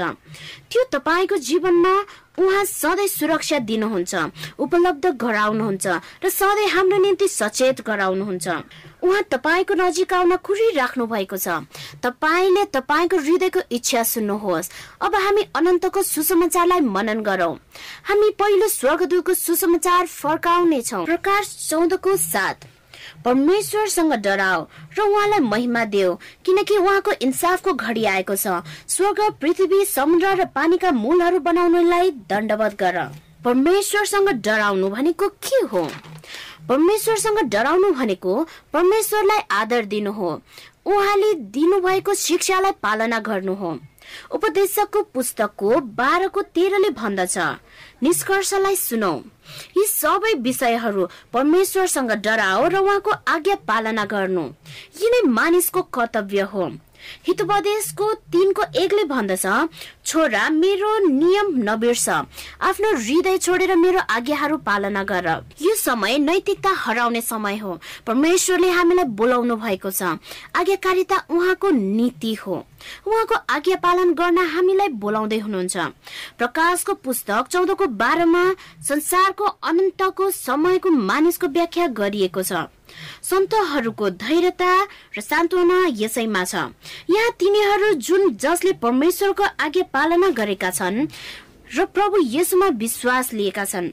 त्यो 0.69 0.83
तपाईँको 0.93 1.37
जीवनमा 1.37 1.93
उहाँ 2.37 2.65
सधैँ 2.65 3.07
सुरक्षा 3.07 3.59
दिनुहुन्छ 3.59 4.13
उपलब्ध 4.61 5.05
गराउनुहुन्छ 5.17 5.85
र 6.23 6.29
सधैँ 6.29 6.69
हाम्रो 6.69 6.97
निम्ति 6.97 7.27
सचेत 7.27 7.81
गराउनुहुन्छ। 7.81 8.47
उहाँ 9.07 9.23
तपाईँको 9.31 9.73
नजिक 9.73 10.13
आउन 10.13 10.35
कुरिराख्नु 10.43 11.05
भएको 11.07 11.37
छ। 11.37 11.47
तपाईँले 12.03 12.63
तपाईँको 12.75 13.17
हृदयको 13.17 13.59
इच्छा 13.71 14.03
सुन्नुहोस्। 14.03 14.71
अब 15.01 15.15
हामी 15.15 15.43
अनन्तको 15.55 16.01
सुसमाचारलाई 16.03 16.81
मनन 16.85 17.23
गरौँ। 17.23 17.55
हामी 18.03 18.29
पहिलो 18.35 18.67
स्वर्गदूतको 18.67 19.33
सुसमाचार 19.33 20.05
फर्काउनेछौँ। 20.05 21.05
प्रकाश 21.05 21.45
चौधको 21.69 22.15
साथ। 22.15 22.67
परमेश्वरसँग 23.25 24.13
डराओ 24.13 24.61
र 24.97 25.01
उहाँलाई 25.01 25.39
महिमा 25.39 25.83
देऊ 25.85 26.13
किनकि 26.45 26.77
उहाँको 26.77 27.11
इन्साफको 27.21 27.73
घडी 27.73 28.03
आएको 28.05 28.35
छ। 28.35 28.61
स्वर्ग 28.87 29.19
पृथ्वी 29.41 29.85
समुद्र 29.85 30.35
र 30.35 30.45
पानीका 30.51 30.91
मूलहरू 30.91 31.39
बनाउनलाई 31.39 32.11
दण्डवत 32.29 32.75
गर। 32.79 32.97
परमेश्वरसँग 33.45 34.29
डराउनु 34.43 34.89
भनेको 34.89 35.27
के 35.39 35.65
हो? 35.71 35.87
परमेश्वरसँग 36.69 37.39
डराउनु 37.39 37.91
भनेको 37.91 38.47
परमेश्वरलाई 38.73 39.39
आदर 39.51 39.85
दिनु 39.85 40.11
हो। 40.11 40.41
उहाँले 40.85 41.33
दिनुभएको 41.33 42.13
शिक्षालाई 42.13 42.71
पालना 42.71 43.19
गर्नु 43.19 43.53
हो। 43.53 43.79
उपदेशकको 44.31 45.01
पुस्तकको 45.01 45.79
बाह्रको 45.79 46.41
तेह्रले 46.41 46.89
भन्दछ। 46.89 47.37
निष्कर्षलाई 48.03 48.75
सुनौ। 48.75 49.13
यी 49.77 49.83
सबै 49.83 50.33
विषयहरू 50.33 51.07
परमेश्वरसँग 51.33 52.11
डराओ 52.11 52.67
र 52.67 52.77
उहाँको 52.77 53.11
आज्ञा 53.27 53.55
पालना 53.55 54.05
गर्नु। 54.05 54.43
यिनै 55.01 55.21
मानिसको 55.27 55.81
कर्तव्य 55.81 56.41
हो। 56.41 56.71
हितोपदेशको 57.27 58.13
तिनको 58.31 58.63
एकले 58.75 59.03
भन्दछ 59.03 59.45
छोरा 60.05 60.49
मेरो 60.49 60.91
नियम 61.07 61.47
नबिर्स। 61.69 62.09
आफ्नो 62.09 62.89
हृदय 62.95 63.37
छोडेर 63.37 63.75
मेरो 63.75 63.99
आज्ञाहरू 64.09 64.57
पालना 64.57 65.03
गर। 65.03 65.27
यो 65.61 65.75
समय 65.75 66.17
नैतिकता 66.17 66.69
हराउने 66.77 67.21
समय 67.21 67.57
हो। 67.57 67.79
परमेश्वरले 68.07 68.69
हामीलाई 68.69 69.05
बोलाउनु 69.05 69.55
भएको 69.55 69.91
छ। 69.91 70.03
आज्ञाकारिता 70.55 71.17
उहाँको 71.29 71.69
नीति 71.71 72.33
हो। 72.33 72.65
उहाँको 73.07 73.35
आज्ञा 73.49 73.75
पालन 73.75 74.13
गर्न 74.13 74.37
हामीलाई 74.37 74.87
बोलाउँदै 75.01 75.39
हुनुहुन्छ। 75.39 75.77
प्रकाशको 76.37 76.93
पुस्तक 76.93 77.47
चौधको 77.51 77.85
बाह्रमा 77.97 78.43
संसारको 78.87 79.45
अनन्तको 79.63 80.29
समयको 80.31 80.89
मानिसको 80.89 81.47
व्याख्या 81.47 81.87
गरिएको 81.93 82.43
छ। 82.43 82.67
सन्तहरूको 83.23 84.09
धैर्यता 84.17 84.71
र 85.17 85.21
सान्त्वना 85.21 85.77
यसैमा 85.95 86.43
छ। 86.43 86.55
यहाँ 87.09 87.31
तिनीहरू 87.39 87.93
जुन 87.99 88.35
जसले 88.35 88.71
परमेश्वरको 88.79 89.43
आज्ञा 89.59 89.83
पालना 89.93 90.29
गरेका 90.31 90.69
छन् 90.71 91.07
र 91.67 91.85
प्रभु 91.85 92.17
यसमा 92.23 92.67
विश्वास 92.79 93.33
लिएका 93.33 93.65
छन् 93.65 93.87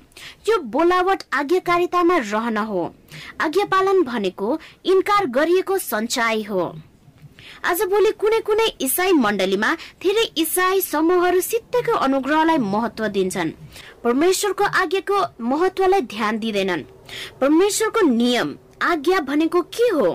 यो 0.48 0.58
बोलावट 0.70 1.22
आज्ञाकारितामा 1.34 2.16
रहन 2.22 2.56
हो। 2.56 2.82
आज्ञा 3.40 3.64
पालन 3.66 4.02
भनेको 4.02 4.58
इन्कार 4.84 5.26
गरिएको 5.26 5.78
सञ्चाइ 5.78 6.42
हो। 6.42 6.62
आज 7.64 7.82
भोलि 7.90 8.10
कुनै 8.20 8.38
कुनै 8.40 8.66
इसाई 8.80 9.12
मण्डलीमा 9.16 9.68
धेरै 10.02 10.24
इसाई 10.36 10.80
समूहहरू 10.80 11.40
सित्तैको 11.40 11.92
अनुग्रहलाई 11.96 12.58
महत्व 12.58 13.06
दिन्छन्। 13.08 13.50
परमेश्वरको 14.04 14.64
आज्ञाको 14.82 15.18
महत्वलाई 15.40 16.00
ध्यान 16.12 16.38
दिँदैनन्। 16.38 16.82
परमेश्वरको 17.40 18.00
नियम 18.10 18.54
आज्ञा 18.82 19.20
भनेको 19.20 19.62
के 19.72 19.88
हो? 19.88 20.08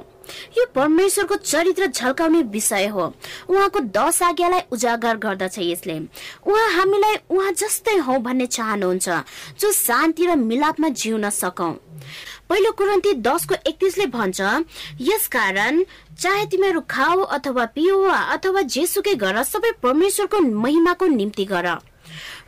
यो 0.58 0.66
परमेश्वरको 0.76 1.36
चरित्र 1.36 1.88
झल्काउने 1.88 2.42
विषय 2.54 2.88
हो। 2.88 3.14
उहाँको 3.50 3.80
दश 3.98 4.22
आज्ञालाई 4.24 4.62
उजागर 4.72 5.18
गर्दछ 5.18 5.58
यसले। 5.60 5.98
उहाँ 6.46 6.70
हामीलाई 6.72 7.16
उहाँ 7.30 7.52
जस्तै 7.52 7.98
हौ 7.98 8.18
भन्ने 8.20 8.46
चाहनुहुन्छ 8.46 9.10
जो 9.60 9.72
शान्ति 9.74 10.26
र 10.26 10.36
मिलापमा 10.38 10.90
जिउन 10.90 11.30
सकौं। 11.34 11.74
पहिलो 12.50 12.72
कुरन्ती 12.72 13.14
दसको 13.22 13.56
एकतिसले 13.68 14.06
भन्छ 14.10 14.40
यस 15.02 15.28
कारण 15.28 15.84
चाहे 16.20 16.46
तिमीहरू 16.46 16.82
खाऊ 16.90 17.22
अथवा 17.38 17.66
पिउ 17.76 18.02
अथवा 18.10 18.62
जेसुकै 18.76 19.14
गर 19.16 19.44
सबै 19.46 19.72
परमेश्वरको 19.84 20.40
महिमाको 20.40 21.08
निम्ति 21.10 21.46
गर। 21.46 21.68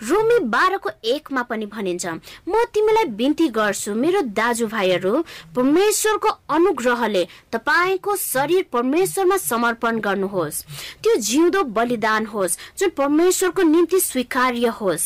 रोमी 0.01 0.37
बाह्रको 0.49 0.89
एकमा 1.05 1.41
पनि 1.49 1.65
भनिन्छ 1.65 2.05
म 2.05 2.63
तिमीलाई 2.73 3.05
बिन्ती 3.13 3.47
गर्छु 3.53 3.93
मेरो 3.95 4.21
दाजुभाइहरू 4.33 5.13
परमेश्वरको 5.55 6.29
अनुग्रहले 6.55 7.23
तपाईँको 7.53 8.15
शरीर 8.15 8.65
परमेश्वरमा 8.73 9.37
समर्पण 9.37 9.99
गर्नुहोस्। 10.01 10.63
त्यो 11.03 11.15
जिउँदो 11.21 11.63
बलिदान 11.77 12.25
होस् 12.33 12.57
जुन 12.79 12.89
परमेश्वरको 12.97 13.61
निम्ति 13.69 13.99
स्वीकार्य 14.01 14.67
होस्। 14.81 15.05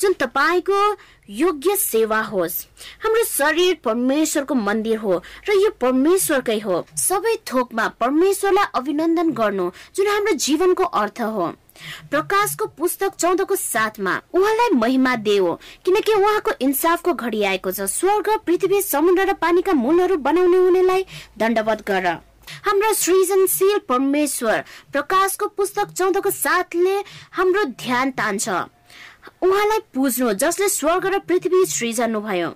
जुन 0.00 0.12
तपाईँको 0.20 0.80
योग्य 1.28 1.76
सेवा 1.76 2.20
होस्। 2.22 2.60
हाम्रो 3.04 3.24
शरीर 3.24 3.74
परमेश्वरको 3.84 4.54
मन्दिर 4.54 4.98
हो 4.98 5.16
र 5.48 5.52
यो 5.54 5.70
परमेश्वरकै 5.80 6.58
हो। 6.58 6.84
सबै 6.98 7.34
थोकमा 7.46 7.88
परमेश्वरलाई 8.00 8.66
अभिनन्दन 8.74 9.30
गर्नु 9.32 9.70
जुन 9.96 10.06
हाम्रो 10.06 10.32
जीवनको 10.36 10.84
अर्थ 10.84 11.20
हो। 11.20 11.46
प्रकाशको 12.10 12.66
पुस्तक 12.78 13.14
चौधको 13.14 13.56
साथमा 13.56 14.20
उहाँलाई 14.34 14.70
महिमा 14.74 15.14
देऊ 15.18 15.54
किनकि 15.84 16.12
उहाँको 16.12 16.50
इन्साफको 16.60 17.14
घडी 17.14 17.42
आएको 17.44 17.70
छ। 17.72 17.88
स्वर्ग 17.90 18.28
पृथ्वी 18.46 18.82
समुद्र 18.82 19.24
र 19.24 19.32
पानीका 19.34 19.72
मूलहरू 19.74 20.16
बनाउने 20.18 20.58
हुनेलाई 20.58 21.06
दण्डवत 21.38 21.82
गर। 21.88 22.06
हाम्रो 22.64 22.92
सृजनशील 22.92 23.78
परमेश्वर 23.88 24.64
प्रकाशको 24.92 25.46
पुस्तक 25.48 25.92
चौधको 25.96 26.30
साथले 26.30 26.96
हाम्रो 27.32 27.64
ध्यान 27.64 28.10
तान्छ। 28.12 28.48
उहाँलाई 29.44 29.78
पुज्नु 29.94 30.32
जसले 30.32 30.68
स्वर्ग 30.68 31.06
र 31.06 31.18
पृथ्वी 31.28 31.64
सृजनु 31.66 32.20
भयो। 32.20 32.48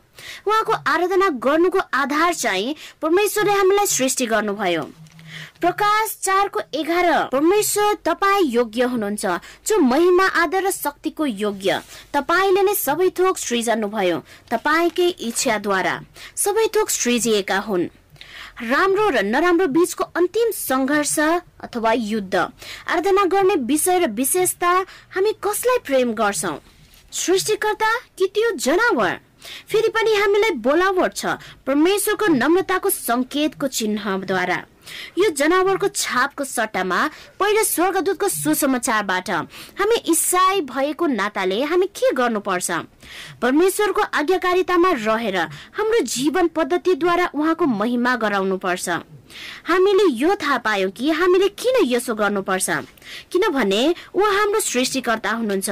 उहाँको 0.49 0.73
आराधना 0.73 1.29
गर्नुको 1.39 1.81
आधार 1.95 2.35
चाहिँ 2.35 2.75
परमेश्वरले 3.03 3.53
हामीलाई 3.53 3.87
सृष्टि 3.87 4.27
गर्नुभयो। 4.27 4.83
प्रकाश 5.61 6.17
चारको 6.23 6.61
एघार 6.75 7.07
परमेश्वर 7.33 7.95
तपाईँ 8.05 8.47
योग्य 8.47 8.83
हुनुहुन्छ 8.95 9.27
जो 9.67 9.79
महिमा 9.79 10.27
आदर 10.43 10.63
र 10.67 10.71
शक्तिको 10.71 11.27
योग्य। 11.27 11.81
तपाईँले 12.15 12.63
नै 12.63 12.75
सबै 12.75 13.09
थोक 13.19 13.39
सृजनु 13.39 13.89
भयो 13.89 14.23
तपाईँकै 14.51 15.09
इच्छाद्वारा। 15.29 15.95
सबै 16.37 16.67
थोक 16.75 16.91
सृजिएका 16.91 17.59
हुन्। 17.59 17.91
राम्रो 18.71 19.09
र 19.11 19.23
नराम्रो 19.23 19.67
बीचको 19.67 20.05
अन्तिम 20.15 20.51
सङ्घर्ष 20.51 21.19
अथवा 21.63 21.93
युद्ध। 21.93 22.35
आराधना 22.35 23.25
गर्ने 23.27 23.55
विषय 23.67 23.99
र 23.99 24.07
विशेषता 24.11 24.71
हामी 25.15 25.33
कसलाई 25.43 25.79
प्रेम 25.87 26.13
गर्छौ? 26.15 26.55
सृष्टिकर्ता 27.13 27.97
कि 28.19 28.27
त्यो 28.27 28.51
जनावर। 28.57 29.19
फेरि 29.69 29.89
पनि 29.89 30.15
हामीलाई 30.15 30.51
बोलावट 30.61 31.15
छ 31.17 31.27
परमेश्वरको 31.67 32.27
नम्रताको 32.27 32.91
संकेतको 32.91 33.67
चिन्हद्वारा 33.69 34.57
यो 35.19 35.29
जनावरको 35.31 35.89
छापको 35.89 36.45
सट्टामा 36.45 36.99
पहिलो 37.41 37.63
स्वर्गदूतको 37.65 38.29
सुसमाचारबाट 38.29 39.31
हामी 39.81 39.97
इसाई 40.11 40.61
भएको 40.61 41.07
नाताले 41.07 41.63
हामी 41.65 41.87
के 41.87 42.13
गर्नुपर्छ? 42.13 42.71
परमेश्वरको 43.43 44.03
आज्ञाकारितामा 44.03 44.93
रहेर 44.99 45.37
हाम्रो 45.77 46.01
जीवन 46.07 46.49
पद्धतिद्वारा 46.57 47.31
उहाँको 47.35 47.67
महिमा 47.67 48.17
गराउनु 48.17 48.57
पर्छ 48.57 48.89
हामीले 49.69 50.05
यो 50.15 50.35
थाहा 50.35 50.59
पायौँ 50.59 50.91
कि 50.91 51.11
हामीले 51.11 51.49
किन 51.49 51.85
यसो 51.85 52.15
गर्नुपर्छ। 52.15 52.71
किनभने 53.33 53.83
उहाँ 54.15 54.33
हाम्रो 54.33 54.61
सृष्टिकर्ता 54.61 55.31
हुनुहुन्छ। 55.31 55.71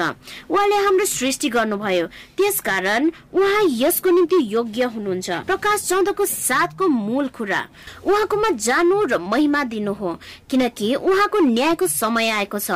उहाँले 0.51 0.77
हाम्रो 0.77 1.05
सृष्टि 1.05 1.49
गर्नुभयो। 1.49 2.07
त्यसकारण 2.37 3.11
उहाँ 3.35 3.63
यसको 3.69 4.11
निम्ति 4.11 4.37
योग्य 4.55 4.85
हुनुहुन्छ। 4.85 5.31
प्रकाश 5.47 5.89
चौधको 5.89 6.25
साथको 6.27 6.89
मूल 6.89 7.29
कुरा 7.29 7.61
उहाँकोमा 8.07 8.51
जानु 8.57 9.05
र 9.05 9.19
महिमा 9.19 9.65
दिनु 9.65 9.93
हो। 9.93 10.19
किनकि 10.51 10.95
उहाँको 10.95 11.39
न्यायको 11.41 11.87
समय 11.87 12.29
आएको 12.31 12.59
छ। 12.59 12.71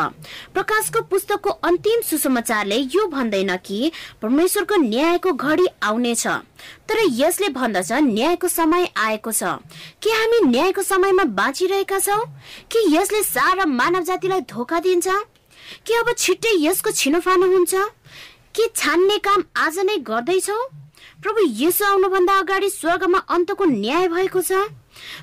प्रकाशको 0.55 1.01
पुस्तकको 1.03 1.51
अन्तिम 1.51 2.01
सुसमाचारले 2.01 2.77
यो 2.77 3.07
भन्दैन 3.07 3.57
कि 3.57 3.91
परमेश्वरको 4.23 4.77
न्यायको 4.77 5.33
घडी 5.33 5.67
आउनेछ। 5.83 6.27
तर 6.89 6.99
यसले 7.13 7.49
भन्दछ 7.49 7.93
न्यायको 7.93 8.49
समय 8.49 8.89
आएको 8.97 9.33
छ। 9.33 9.43
के 10.03 10.11
हामी 10.11 10.41
न्यायको 10.47 10.83
समयमा 10.83 11.25
बाँचिरहेका 11.25 11.99
छौँ? 11.99 12.25
कि 12.73 12.97
यसले 12.97 13.23
सारा 13.23 13.65
मानव 13.65 14.03
जातिलाई 14.03 14.41
धोका 14.41 14.81
दिन्छ? 14.81 15.09
कि 15.87 15.95
अब 15.95 16.15
छिट्टै 16.19 16.57
यसको 16.59 16.91
छिनोफानो 16.91 17.47
हुन्छ? 17.47 17.75
के 18.55 18.67
छान्ने 18.77 19.19
काम 19.19 19.45
आज 19.57 19.79
नै 19.79 19.97
गर्दैछौ? 19.97 20.59
प्रभु 21.23 21.41
यसो 21.65 21.85
आउनुभन्दा 21.85 22.39
अगाडि 22.39 22.71
स्वर्गमा 22.71 23.19
अन्तको 23.19 23.65
न्याय 23.65 24.09
भएको 24.09 24.41
छ? 24.41 24.53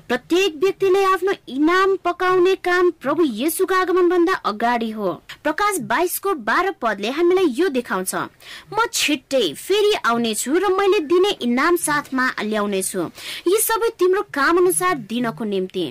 प्रत्येक 0.08 0.56
व्यक्तिले 0.56 1.04
आफ्नो 1.04 1.32
इनाम 1.48 1.96
पकाउने 2.04 2.54
काम 2.64 2.90
प्रभु 3.02 3.22
येसुको 3.34 3.74
आगमन 3.74 4.08
भन्दा 4.08 4.34
अगाडि 4.44 4.90
हो। 4.90 5.12
प्रकाश 5.44 5.78
बाइसको 5.88 6.34
बाह्र 6.48 6.70
पदले 6.82 7.10
हामीलाई 7.10 7.54
यो 7.58 7.68
देखाउँछ। 7.68 8.14
म 8.14 8.86
छिट्टै 8.92 9.52
फेरि 9.54 9.92
आउनेछु 10.04 10.52
र 10.58 10.68
मैले 10.68 11.00
दिने 11.06 11.30
इनाम 11.42 11.76
साथमा 11.76 12.26
ल्याउनेछु। 12.42 13.02
यी 13.48 13.58
सबै 13.60 13.88
तिम्रो 13.98 14.22
काम 14.34 14.58
अनुसार 14.58 14.94
दिनको 15.08 15.44
निम्ति। 15.44 15.86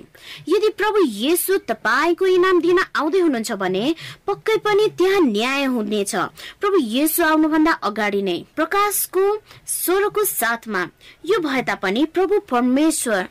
यदि 0.49 0.69
प्रभु 0.77 0.99
येसु 1.05 1.57
तपाईँको 1.67 2.25
इनाम 2.27 2.61
दिन 2.61 2.79
आउँदै 2.95 3.19
हुनुहुन्छ 3.19 3.51
भने 3.53 3.83
पक्कै 4.27 4.57
पनि 4.65 4.87
त्यहाँ 4.97 5.21
न्याय 5.21 5.65
हुनेछ। 5.65 6.15
प्रभु 6.61 6.77
येसु 6.77 7.23
आउनुभन्दा 7.23 7.71
अगाडि 7.83 8.21
नै 8.21 8.37
प्रकाशको 8.55 9.23
सोह्रको 9.67 10.23
साथमा। 10.23 10.81
यो 11.25 11.39
भए 11.39 11.61
तापनि 11.61 12.05
प्रभु 12.13 12.39
परमेश्वर 12.49 13.23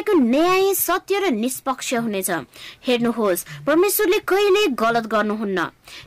तपाईँको 0.00 0.20
न्याय 0.24 0.74
सत्य 0.74 1.18
र 1.20 1.30
निष्पक्ष 1.30 1.94
हुनेछ। 1.94 2.30
हेर्नुहोस् 2.88 3.44
परमेश्वरले 3.68 4.18
कहिले 4.24 4.66
गलत 4.72 5.06
गर्नुहुन्न? 5.12 5.60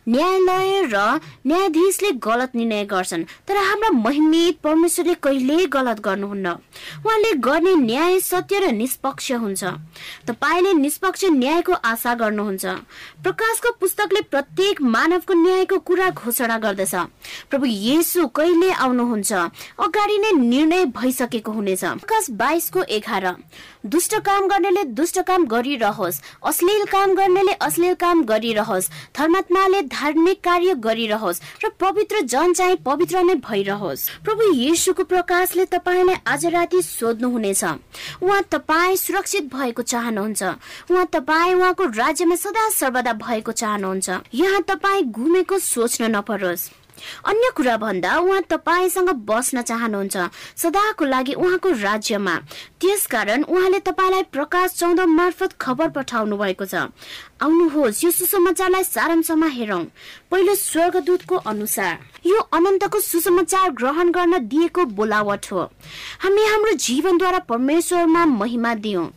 न्यायालय 0.08 0.82
र 0.94 1.20
न्यायाधीशले 1.48 2.12
गलत 2.24 2.56
निर्णय 2.56 2.84
गर्छन् 2.86 3.24
तर 3.48 3.58
हाम्रा 3.58 3.90
महिमित 3.90 4.60
परमेश्वरले 4.64 5.14
कहिले 5.24 5.66
गलत 5.66 6.00
गर्नुहुन्न? 6.00 6.48
उहाँले 7.06 7.34
गर्ने 7.40 7.74
न्याय 7.76 8.20
सत्य 8.20 8.60
र 8.60 8.72
निष्पक्ष 8.72 9.32
हुन्छ। 9.32 9.64
तपाईँले 10.28 10.74
निष्पक्ष 10.74 11.26
न्यायको 11.32 11.74
आशा 11.74 12.14
गर्नुहुन्छ। 12.14 12.66
प्रकाशको 13.24 13.72
पुस्तकले 13.80 14.22
प्रत्येक 14.22 14.82
मानवको 14.82 15.34
न्यायको 15.34 15.78
कुरा 15.80 16.10
घोषणा 16.10 16.58
गर्दछ। 16.58 16.96
प्रभु 17.50 17.66
येसु 17.66 18.28
कहिले 18.28 18.72
आउनुहुन्छ? 18.72 19.34
अगाडि 19.80 20.18
नै 20.18 20.32
निर्णय 20.32 20.86
भइसकेको 20.86 21.52
हुनेछ। 21.52 21.84
प्रकाश 21.84 22.30
बाइसको 22.32 22.84
एघार। 22.84 23.26
दुष्ट 23.86 24.16
काम 24.26 24.48
गर्नेले 24.48 24.84
दुष्ट 24.96 25.20
काम 25.28 25.46
गरिरहोस् 25.46 26.22
अश्लील 26.46 26.84
काम 26.86 27.14
गर्नेले 27.14 27.52
अश्लील 27.62 27.94
काम 27.94 28.24
गरिरहोस् 28.24 28.90
धर्मात्माले 29.74 29.82
धार्मिक 29.82 30.40
कार्य 30.44 30.74
गरिरहोस् 30.76 31.42
र 31.66 31.70
पवित्र 31.80 32.22
जन 32.22 32.54
चाहिँ 32.54 32.76
पवित्र 32.86 33.22
नै 33.24 33.36
भइरहोस्। 33.36 34.10
प्रभु 34.26 34.54
येशुको 34.54 35.04
प्रकाशले 35.04 35.66
तपाईँलाई 35.66 36.16
आज 36.28 36.46
राति 36.46 36.82
सोध्नुहुनेछ। 36.82 37.64
उहाँ 38.22 38.42
तपाईँ 38.52 38.96
सुरक्षित 38.96 39.44
भएको 39.56 39.82
चाहनुहुन्छ। 39.82 40.44
उहाँ 40.92 41.06
तपाईँ 41.14 41.54
उहाँको 41.54 41.84
राज्यमा 41.86 42.36
सदा 42.36 42.70
सर्वदा 42.70 43.14
भएको 43.14 43.52
चाहनुहुन्छ। 43.52 44.10
यहाँ 44.34 44.62
तपाईँ 44.62 45.04
घुमेको 45.10 45.60
सोच्न 45.60 46.16
नपरोस्। 46.16 46.70
अन्य 47.26 47.50
कुरा 47.56 47.78
भन्दा 47.78 48.18
उहाँ 48.18 48.42
तपाईँसँग 48.50 49.10
बस्न 49.26 49.62
चाहनुहुन्छ 49.62 50.18
सदाको 50.58 51.06
लागि 51.06 51.34
उहाँको 51.34 51.70
राज्यमा। 51.82 52.36
त्यसकारण 52.80 53.44
उहाँले 53.44 53.80
तपाईँलाई 53.80 54.24
प्रकाश 54.32 54.72
चौध 54.80 55.00
मार्फत 55.00 55.54
खबर 55.62 55.90
पठाउनु 55.90 56.38
भएको 56.38 56.66
छ। 56.66 56.90
आउनुहोस् 57.44 58.04
यो 58.04 58.12
सुसमाचारलाई 58.12 58.84
सारांशमा 58.84 59.48
हेरौँ। 59.48 59.84
पहिलो 60.32 60.56
स्वर्गदूतको 60.56 61.36
अनुसार 61.36 61.98
यो 62.26 62.40
अनन्तको 62.54 63.00
सुसमाचार 63.00 63.70
ग्रहण 63.72 64.12
गर्न 64.12 64.38
दिएको 64.48 64.86
बोलावट 64.96 65.52
हो। 65.52 65.62
हामी 66.24 66.44
हाम्रो 66.48 66.74
जीवनद्वारा 66.80 67.40
परमेश्वरमा 67.52 68.26
महिमा 68.26 68.74
दियौँ। 68.76 69.12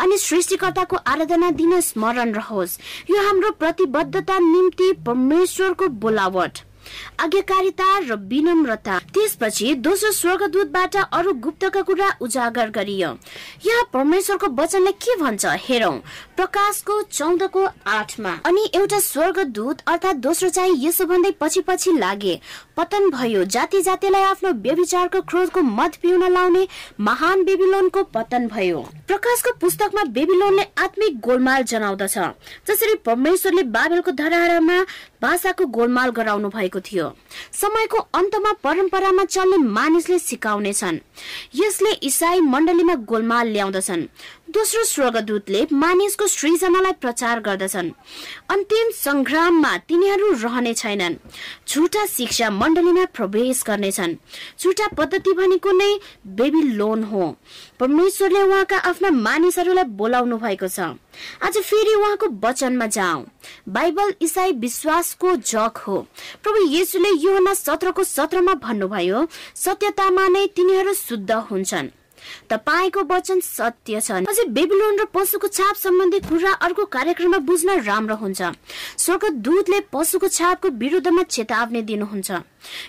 अनि 0.00 0.18
सृष्टिकर्ताको 0.18 0.96
आराधना 0.96 1.50
दिन 1.50 1.80
स्मरण 1.80 2.32
रहोस्। 2.34 2.78
यो 3.10 3.26
हाम्रो 3.26 3.50
प्रतिबद्धता 3.50 4.38
निम्ति 4.38 4.92
परमेश्वरको 5.06 5.88
बोलावट। 5.88 6.58
आज्ञाकारिता 7.20 7.98
र 7.98 8.14
विनम्रता। 8.30 8.98
त्यसपछि 9.14 9.74
दोस्रो 9.74 10.10
स्वर्गदूतबाट 10.12 10.96
अरू 10.96 11.32
गुप्तका 11.32 11.82
कुरा 11.82 12.08
उजागर 12.20 12.70
गरियो। 12.70 13.08
यहाँ 13.66 13.84
परमेश्वरको 13.92 14.46
वचनले 14.62 14.92
के 14.92 15.16
भन्छ 15.16 15.46
हेरौं। 15.46 15.96
प्रकाशको 16.36 17.00
चौधको 17.02 17.66
आठमा। 17.86 18.32
अनि 18.46 18.70
एउटा 18.74 18.98
स्वर्गदूत 19.00 19.80
अर्थात् 19.86 20.16
दोस्रो 20.16 20.48
चाहिँ 20.48 20.86
यसो 20.86 21.04
भन्दै 21.04 21.30
पछि 21.40 21.60
पछि 21.60 21.92
लागे 21.98 22.40
पतन 22.80 23.08
भयो। 23.10 23.44
जाति 23.44 23.80
जातिलाई 23.82 24.22
आफ्नो 24.24 24.50
व्यविचारको 24.56 25.20
क्रोधको 25.20 25.60
मत 25.60 25.96
पिउन 26.02 26.22
लाउने 26.32 26.66
महान 27.00 27.42
बेबिलोनको 27.44 28.02
पतन 28.14 28.46
भयो। 28.48 28.80
प्रकाशको 29.06 29.52
पुस्तकमा 29.60 30.04
बेबिलोनले 30.10 30.62
आत्मिक 30.78 31.18
गोलमाल 31.20 31.62
जनाउँदछ। 31.62 32.16
जसरी 32.66 32.94
परमेश्वरले 33.04 33.62
बाबेलको 33.68 34.10
धराहरामा 34.10 34.80
भाषाको 35.22 35.66
गोलमाल 35.66 36.10
गराउनु 36.10 36.48
भएको 36.48 36.80
थियो। 36.80 37.12
समयको 37.52 37.98
अन्तमा 38.14 38.52
परम्परामा 38.64 39.24
चल्ने 39.24 39.56
मानिसले 39.56 40.18
सिकाउनेछन् 40.18 40.98
यसले 41.54 41.92
इसाई 42.08 42.40
मण्डलीमा 42.40 42.94
गोलमाल 43.04 43.48
ल्याउँदछन्। 43.48 44.08
दोस्रो 44.50 44.82
स्वर्गदूतले 44.84 45.60
मानिसको 45.72 46.26
सृजनालाई 46.26 46.92
प्रचार 46.92 47.40
गर्दछन्। 47.40 47.90
अन्तिम 48.50 48.90
संग्राममा 48.90 49.76
तिनीहरू 49.88 50.30
रहने 50.42 50.72
छैनन्। 50.74 51.14
झुटा 51.68 52.06
शिक्षा 52.06 52.48
मण्डलीमा 52.50 53.04
प्रवेश 53.14 53.62
गर्नेछन्। 53.66 54.16
झुटा 54.60 54.86
पद्धति 54.98 55.32
भनेको 55.32 55.72
नै 55.72 55.90
बेबी 56.26 56.62
लोन 56.74 57.04
हो। 57.04 57.36
परमेश्वरले 57.80 58.42
उहाँका 58.42 58.78
आफ्ना 58.90 59.10
मानिसहरूलाई 59.10 59.84
बोलाउनु 59.84 60.36
भएको 60.36 60.68
छ। 60.68 60.98
आज 61.46 61.58
फेरि 61.60 61.94
उहाँको 61.94 62.26
वचनमा 62.42 62.86
जाउँ 62.86 63.24
बाइबल 63.68 64.14
इसाई 64.20 64.52
विश्वासको 64.58 65.36
जग 65.46 65.78
हो। 65.86 65.96
प्रभु 66.42 66.66
येसुले 66.74 67.14
योहना 67.22 67.54
सत्रको 67.54 68.04
सत्रमा 68.04 68.54
भन्नुभयो 68.66 69.26
सत्यतामा 69.54 70.28
नै 70.28 70.46
तिनीहरू 70.56 70.94
शुद्ध 70.96 71.30
हुन्छन्। 71.30 71.99
तपाईँको 72.50 73.00
वचन 73.04 73.40
सत्य 73.40 74.00
छ। 74.00 74.10
अझै 74.22 74.44
बेबिलोन 74.48 74.98
र 75.00 75.04
पशुको 75.14 75.48
छाप 75.48 75.76
सम्बन्धी 75.76 76.20
कुरा 76.28 76.52
अर्को 76.60 76.84
कार्यक्रममा 76.86 77.38
बुझ्न 77.38 77.80
राम्रो 77.80 78.16
हुन्छ। 78.16 78.40
स्वर्ग 78.96 79.28
दूतले 79.40 79.80
पशुको 79.92 80.28
छापको 80.28 80.68
विरुद्धमा 80.68 81.22
चेतावनी 81.22 81.82
दिनुहुन्छ। 81.82 82.30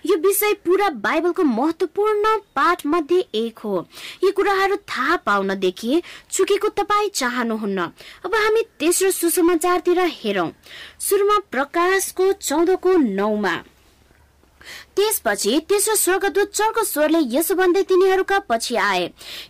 यो 0.05 0.15
विषय 0.17 0.53
पुरा 0.65 0.89
बाइबलको 0.99 1.43
महत्वपूर्ण 1.43 2.37
पाठ 2.55 2.85
मध्ये 2.85 3.19
एक 3.33 3.59
हो। 3.59 3.87
यी 4.23 4.31
कुराहरू 4.31 4.75
थाहा 4.83 5.15
पाउनदेखि 5.25 6.01
चुकेको 6.31 6.67
तपाईँ 6.75 7.09
चाहनुहुन्न। 7.09 7.79
अब 8.25 8.35
हामी 8.35 8.61
तेस्रो 8.79 9.11
सुसमाचारतिर 9.11 9.99
हेरौँ। 9.99 10.49
सुरुमा 10.99 11.37
प्रकाशको 11.51 12.31
चौधको 12.31 12.97
नौमा। 12.97 13.55
त्यसपछि 14.97 15.59
तेस्रो 15.69 15.95
स्वर्गदूत 15.95 16.51
चर्को 16.53 16.83
स्वरले 16.83 17.19
यसो 17.31 17.55
भन्दै 17.55 17.83
तिनीहरूका 17.89 18.39
पछि 18.49 18.75
आए। 18.77 19.03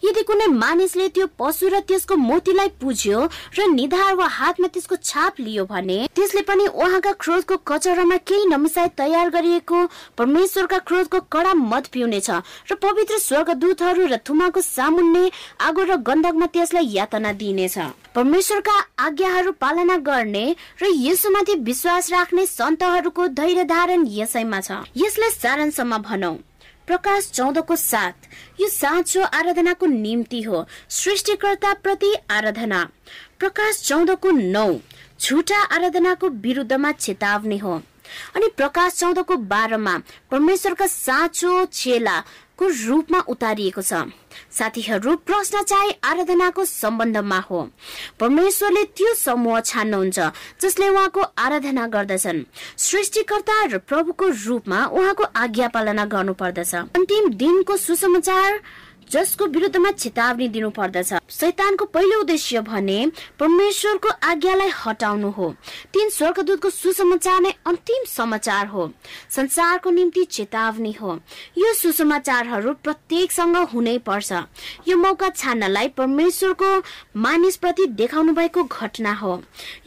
यदि 0.03 0.23
कुनै 0.23 0.47
मानिसले 0.55 1.07
त्यो 1.09 1.27
पशु 1.39 1.69
र 1.69 1.79
त्यसको 1.81 2.15
मोतीलाई 2.15 2.69
पुज्यो 2.81 3.19
र 3.57 3.67
निधार 3.69 4.15
वा 4.15 4.27
हातमा 4.29 4.67
त्यसको 4.67 4.95
छाप 5.01 5.39
लियो 5.39 5.65
भने 5.65 5.97
त्यसले 6.15 6.41
पनि 6.43 6.67
उहाँका 6.67 7.11
क्रोधको 7.19 7.57
कचरामा 7.67 8.17
केही 8.23 8.45
नमिसाई 8.47 8.87
तयार 8.97 9.29
गरिएको 9.29 9.79
परमेश्वरका 10.17 10.77
क्रोधको 10.87 11.19
कडा 11.31 11.53
मत 11.53 11.87
पिउनेछ 11.93 12.29
र 12.71 12.75
पवित्र 12.77 13.17
स्वर्गदूतहरू 13.19 14.05
र 14.07 14.21
थुमाको 14.21 14.61
सामुन्ने 14.61 15.25
आगो 15.61 15.83
र 15.83 15.95
गन्धकमा 16.03 16.45
त्यसलाई 16.53 16.85
यातना 16.91 17.31
दिइनेछ। 17.33 17.77
परमेश्वरका 18.15 18.77
आज्ञाहरू 18.99 19.51
पालना 19.57 19.97
गर्ने 20.05 20.45
र 20.81 20.87
यसुमाथि 21.01 21.55
विश्वास 21.63 22.11
राख्ने 22.11 22.45
सन्तहरूको 22.45 23.27
धैर्य 23.33 23.63
धारण 23.65 24.05
यसैमा 24.11 24.59
छ। 24.61 24.83
यसलाई 24.97 25.29
सारांशमा 25.31 25.97
भनौ। 25.99 26.33
प्रकाश 26.87 27.29
चौधको 27.31 27.75
साथ 27.75 28.27
यो 28.61 28.67
साँचो 28.69 29.21
आराधनाको 29.23 29.85
निम्ति 29.85 30.41
हो 30.41 30.65
सृष्टिकर्ता 30.89 31.73
प्रति 31.73 32.13
आराधना। 32.31 32.83
प्रकाश 33.39 33.81
चौधको 33.81 34.31
नौ 34.31 34.69
झुटा 35.19 35.59
आराधनाको 35.75 36.29
विरुद्धमा 36.39 36.91
चेतावनी 36.91 37.57
हो। 37.57 37.81
अनि 38.35 38.47
प्रकाश 38.57 38.93
चौधको 38.93 39.35
बाह्रमा 39.47 39.97
परमेश्वरका 40.31 40.87
साँचो 40.87 41.65
चेलाको 41.65 42.67
रूपमा 42.87 43.19
उतारिएको 43.27 43.81
छ। 43.81 43.93
साथीहरू 44.51 45.15
प्रश्न 45.25 45.61
चाहिँ 45.63 45.93
आराधनाको 46.03 46.65
सम्बन्धमा 46.65 47.39
हो। 47.39 47.61
परमेश्वरले 48.19 48.83
त्यो 48.97 49.13
समूह 49.15 49.59
छान्नुहुन्छ 49.59 50.19
जसले 50.61 50.89
उहाँको 50.89 51.21
आराधना 51.37 51.87
गर्दछन्। 51.87 52.43
सृष्टिकर्ता 52.77 53.63
र 53.65 53.77
प्रभुको 53.77 54.27
रूपमा 54.45 54.85
उहाँको 54.85 55.23
आज्ञा 55.23 55.67
पालना 55.67 56.05
गर्नु 56.05 56.33
पर्दछ 56.33 56.75
अन्तिम 56.75 57.29
दिनको 57.33 57.77
सुसमाचार 57.77 58.59
जसको 59.11 59.45
विरुद्धमा 59.45 59.91
चेतावनी 59.91 60.47
दिनु 60.47 60.69
पर्दछ 60.69 61.13
शैतानको 61.29 61.85
पहिलो 61.85 62.19
उद्देश्य 62.19 62.61
भने 62.61 62.99
परमेश्वरको 63.39 64.09
आज्ञालाई 64.23 64.69
हटाउनु 64.75 65.29
हो। 65.29 65.49
तीन 65.93 66.09
स्वर्गदूतको 66.09 66.69
सुसमाचार 66.69 67.39
नै 67.41 67.51
अन्तिम 67.67 68.03
समाचार 68.07 68.67
हो। 68.67 68.91
संसारको 69.29 69.89
निम्ति 69.89 70.23
चेतावनी 70.31 70.91
हो। 70.91 71.11
यो 71.57 71.73
सुसमाचारहरू 71.73 72.73
प्रत्येकसँग 72.83 73.57
हुनै 73.73 73.97
पर्छ। 73.97 74.31
यो 74.87 74.97
मौका 74.97 75.29
छान्नलाई 75.29 75.87
परमेश्वरको 75.97 76.71
मानिस 77.17 77.57
प्रति 77.57 77.85
देखाउनु 77.99 78.33
भएको 78.33 78.63
घटना 78.63 79.13
हो। 79.13 79.33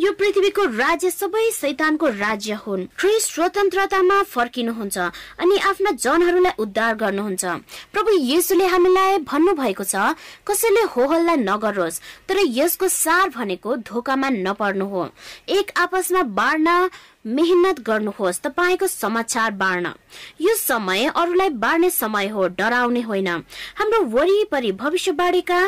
यो 0.00 0.12
पृथ्वीको 0.12 0.64
राज्य 0.76 1.10
सबै 1.10 1.50
शैतानको 1.50 2.06
राज्य 2.20 2.52
हुन्। 2.66 2.86
ख्रिस्ट 2.98 3.32
स्वतन्त्रतामा 3.32 4.22
फर्किनुहुन्छ 4.22 4.98
अनि 5.40 5.58
आफ्ना 5.70 5.90
जनहरूलाई 5.90 6.52
उद्धार 6.58 6.94
गर्नुहुन्छ। 6.94 7.44
प्रभु 7.92 8.10
येसुले 8.10 8.66
हामीलाई 8.66 9.13
भन्नु 9.18 9.52
भएको 9.54 9.84
छ 9.84 10.14
कसैले 10.46 10.82
हो 10.92 11.06
हल्ला 11.06 11.34
नगरोस् 11.36 12.00
तर 12.28 12.38
यसको 12.38 12.88
सार 12.88 13.28
भनेको 13.28 13.76
धोकामा 13.76 14.28
नपर्नु 14.30 14.86
हो। 14.86 15.08
एक 15.48 15.72
आपसमा 15.76 16.22
बाँड्न 16.22 16.90
मेहनत 17.26 17.80
गर्नुहोस् 17.80 18.40
तपाईँको 18.40 18.86
समाचार 18.86 19.50
बाँड्न। 19.50 19.92
यो 20.40 20.54
समय 20.54 21.12
अरूलाई 21.16 21.48
बाँड्ने 21.48 21.90
समय 21.90 22.28
हो 22.28 22.48
डराउने 22.48 23.00
होइन। 23.00 23.28
हाम्रो 23.28 24.02
वरिपरि 24.14 24.72
भविष्यवाणीका 24.72 25.60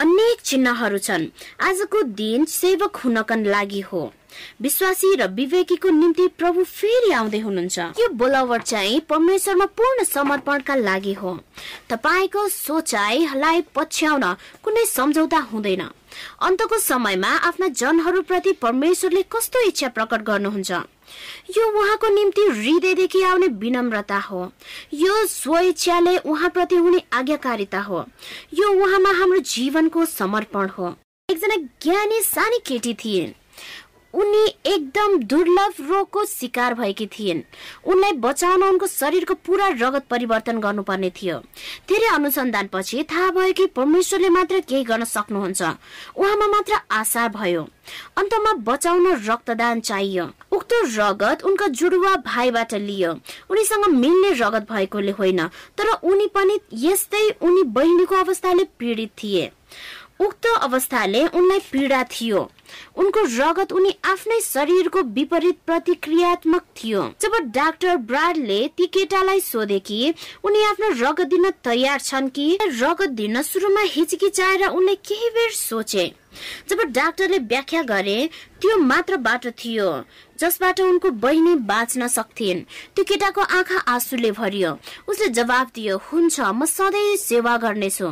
अनेक 0.00 0.40
चिन्हहरू 0.40 0.98
छन्। 0.98 1.26
आजको 1.60 2.02
दिन 2.02 2.44
सेवक 2.44 2.96
हुनका 2.96 3.36
लागि 3.36 3.80
हो। 3.80 4.12
विश्वासी 4.62 5.14
र 5.14 5.26
विवेकीको 5.28 5.90
निम्ति 5.90 6.28
प्रभु 6.28 6.64
फेरि 6.64 7.10
आउँदै 7.12 7.38
हुनुहुन्छ। 7.38 7.78
यो 7.78 8.08
बोलावट 8.08 8.62
चाहिँ 8.62 9.00
परमेश्वरमा 9.00 9.66
पूर्ण 9.66 10.04
समर्पणका 10.04 10.74
लागि 10.74 11.12
हो। 11.12 11.38
तपाईँको 11.90 12.48
सोचाइलाई 12.48 13.60
पछ्याउन 13.74 14.24
कुनै 14.62 14.84
सम्झौता 14.86 15.38
हुँदैन। 15.38 15.82
अन्तको 16.42 16.78
समयमा 16.78 17.28
आफ्ना 17.28 17.68
जनहरूप्रति 17.68 18.52
परमेश्वरले 18.52 19.22
कस्तो 19.22 19.60
इच्छा 19.66 19.88
प्रकट 19.88 20.22
गर्नुहुन्छ? 20.22 20.70
यो 21.56 21.64
उहाँको 21.80 22.08
निम्ति 22.08 22.42
हृदयदेखि 22.42 23.22
आउने 23.22 23.46
विनम्रता 23.46 24.18
हो। 24.18 24.52
यो 24.94 25.26
स्वेच्छाले 25.26 26.16
उहाँप्रति 26.18 26.76
हुने 26.76 27.02
आज्ञाकारिता 27.12 27.80
हो। 27.80 28.04
यो 28.54 28.72
उहाँमा 28.82 29.10
हाम्रो 29.10 29.38
जीवनको 29.38 30.04
समर्पण 30.04 30.68
हो। 30.68 30.94
एकजना 31.30 31.56
ज्ञानी 31.82 32.20
सानी 32.22 32.58
केटी 32.66 32.94
थिए 32.94 33.34
उनी 34.14 34.46
एकदम 34.66 35.16
दुर्लभ 35.22 35.74
रोगको 35.90 36.24
शिकार 36.24 36.74
भएकी 36.74 37.06
थिइन्। 37.06 37.42
उनलाई 37.86 38.12
बचाउन 38.22 38.62
उनको 38.62 38.86
शरीरको 38.86 39.34
पुरा 39.34 39.68
रगत 39.68 40.04
परिवर्तन 40.10 40.58
गर्नुपर्ने 40.60 41.10
थियो। 41.10 41.38
धेरै 41.88 42.08
अनुसन्धान 42.14 42.68
पछि 42.72 43.02
थाहा 43.04 43.30
भयो 43.30 43.52
कि 43.52 43.66
परमेश्वरले 43.66 44.28
मात्र 44.28 44.60
केही 44.60 44.84
गर्न 44.84 45.04
सक्नुहुन्छ। 45.04 45.62
उहाँमा 46.16 46.46
मात्र 46.46 46.78
आशा 46.90 47.26
भयो। 47.28 47.62
अन्तमा 48.16 48.52
बचाउन 48.64 49.06
रक्तदान 49.26 49.80
चाहियो। 49.80 50.28
उक्त 50.52 50.72
रगत 50.94 51.42
उनका 51.44 51.66
जुडुवा 51.68 52.14
भाइबाट 52.16 52.74
लियो। 52.74 53.12
उनीसँग 53.50 53.84
मिल्ने 53.94 54.30
रगत 54.38 54.70
भएकोले 54.70 55.10
होइन 55.10 55.46
तर 55.78 55.90
उनी 56.02 56.26
पनि 56.26 56.58
यस्तै 56.86 57.28
उनी 57.42 57.62
बहिनीको 57.74 58.14
अवस्थाले 58.14 58.64
पीडित 58.78 59.10
थिए। 59.22 59.50
उक्त 60.20 60.46
अवस्थाले 60.46 61.26
उनलाई 61.28 61.58
पीडा 61.70 62.02
थियो। 62.04 62.40
उनको 62.96 63.20
रगत 63.30 63.72
उनी 63.72 63.90
आफ्नै 64.04 64.40
शरीरको 64.40 65.02
विपरीत 65.14 65.58
प्रतिक्रियात्मक 65.66 66.64
थियो। 66.76 67.02
जब 67.20 67.32
डाक्टर 67.54 67.96
ब्राडले 68.08 68.60
ती 68.76 68.86
केटालाई 68.86 69.40
सोधे 69.40 69.78
कि 69.78 70.14
उनी 70.44 70.64
आफ्नो 70.64 70.88
रगत 71.00 71.26
दिन 71.26 71.50
तयार 71.64 72.00
छन् 72.00 72.28
कि 72.30 72.46
रगत 72.62 73.10
दिन 73.12 73.42
सुरुमा 73.42 73.80
हिचकिचाएर 73.86 74.66
उनले 74.68 74.94
केही 75.02 75.28
बेर 75.30 75.50
सोचे। 75.52 76.12
जब 76.68 76.80
डाक्टरले 76.90 77.38
व्याख्या 77.40 77.82
गरे 77.82 78.18
त्यो 78.60 78.76
मात्र 78.78 79.16
बाटो 79.16 79.50
थियो 79.54 79.90
जसबाट 80.38 80.80
उनको 80.80 81.10
बहिनी 81.22 81.54
बाँच्न 81.66 82.06
सक्थिन्। 82.08 82.64
त्यो 82.94 83.04
केटाको 83.04 83.40
आँखा 83.40 83.78
आँसुले 83.88 84.30
भरियो। 84.30 84.70
उसले 85.08 85.28
जवाब 85.30 85.70
दियो 85.74 86.00
हुन्छ 86.06 86.40
म 86.40 86.64
सधैँ 86.66 87.16
सेवा 87.18 87.56
गर्नेछु। 87.56 88.08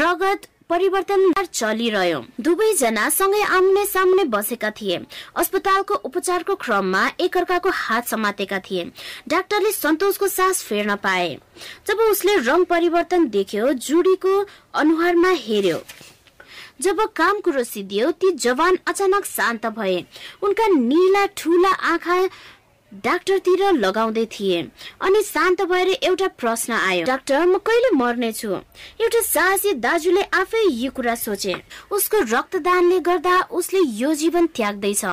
रगत 0.00 0.48
परिवर्तन 0.72 1.32
चलिरह्यो। 1.44 2.20
दुवैजना 2.40 3.08
सँगै 3.10 3.40
आम्ने 3.56 3.84
सामने 3.86 4.24
बसेका 4.24 4.70
थिए। 4.70 5.00
अस्पतालको 5.36 5.94
उपचारको 6.02 6.54
क्रममा 6.56 7.02
एकअर्काको 7.20 7.70
हात 7.70 8.08
समातेका 8.08 8.58
थिए। 8.60 8.84
डाक्टरले 9.28 9.72
सन्तोषको 9.72 10.28
सास 10.28 10.62
फेर्न 10.64 10.94
पाए। 10.96 11.28
जब 11.86 12.00
उसले 12.02 12.36
रङ 12.38 12.64
परिवर्तन 12.64 13.28
देख्यो 13.28 13.72
जुडीको 13.80 14.32
अनुहारमा 14.74 15.30
हेर्यो 15.38 15.82
जब 16.80 17.00
काम 17.16 17.40
कुरो 17.40 17.62
सिद्धियो 17.64 18.10
ती 18.12 18.30
जवान 18.42 18.78
अचानक 18.88 19.24
शान्त 19.26 19.66
भए। 19.76 20.04
उनका 20.42 20.66
निला 20.68 21.26
ठुला 21.36 21.70
आँखा 21.90 22.16
डाक्टरतिर 22.92 23.72
लगाउँदै 23.72 24.24
थिए। 24.32 24.60
अनि 25.00 25.22
शान्त 25.22 25.62
भएर 25.62 25.88
एउटा 25.88 26.28
प्रश्न 26.28 26.72
आयो। 26.72 27.04
डाक्टर 27.06 27.46
म 27.46 27.58
कहिले 27.58 27.90
मर्नेछु 27.96 28.48
एउटा 29.00 29.20
साहसी 29.20 29.72
दाजुले 29.80 30.22
आफै 30.22 30.62
यो 30.68 30.90
कुरा 30.90 31.14
सोचे। 31.14 31.54
उसको 31.90 32.18
रक्तदानले 32.28 32.98
गर्दा 33.00 33.40
उसले 33.50 33.80
यो 33.98 34.14
जीवन 34.14 34.46
त्याग्दैछ। 34.46 35.04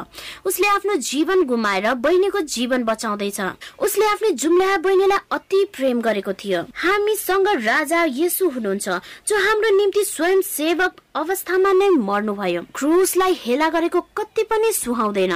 उसले 0.45 0.67
आफ्नो 0.67 0.95
जीवन 0.95 1.43
गुमाएर 1.43 1.93
बहिनीको 1.95 2.39
जीवन 2.39 2.83
बचाउँदैछ। 2.83 3.39
उसले 3.79 4.05
आफ्नो 4.05 4.29
जुम्ला 4.35 4.77
बहिनीलाई 4.77 5.19
अति 5.31 5.65
प्रेम 5.75 6.01
गरेको 6.01 6.33
थियो। 6.33 6.61
हामीसँग 6.83 7.47
राजा 7.63 8.03
यसु 8.11 8.49
हुनुहुन्छ 8.49 8.89
जो 9.27 9.35
हाम्रो 9.47 9.69
निम्ति 9.77 10.03
स्वयं 10.03 10.41
सेवक 10.41 10.99
अवस्थामा 11.15 11.71
नै 11.73 11.89
मर्नुभयो। 11.89 12.61
क्रुसलाई 12.75 13.33
हेला 13.39 13.69
गरेको 13.69 13.99
कति 14.17 14.43
पनि 14.43 14.71
सुहाउँदैन। 14.73 15.33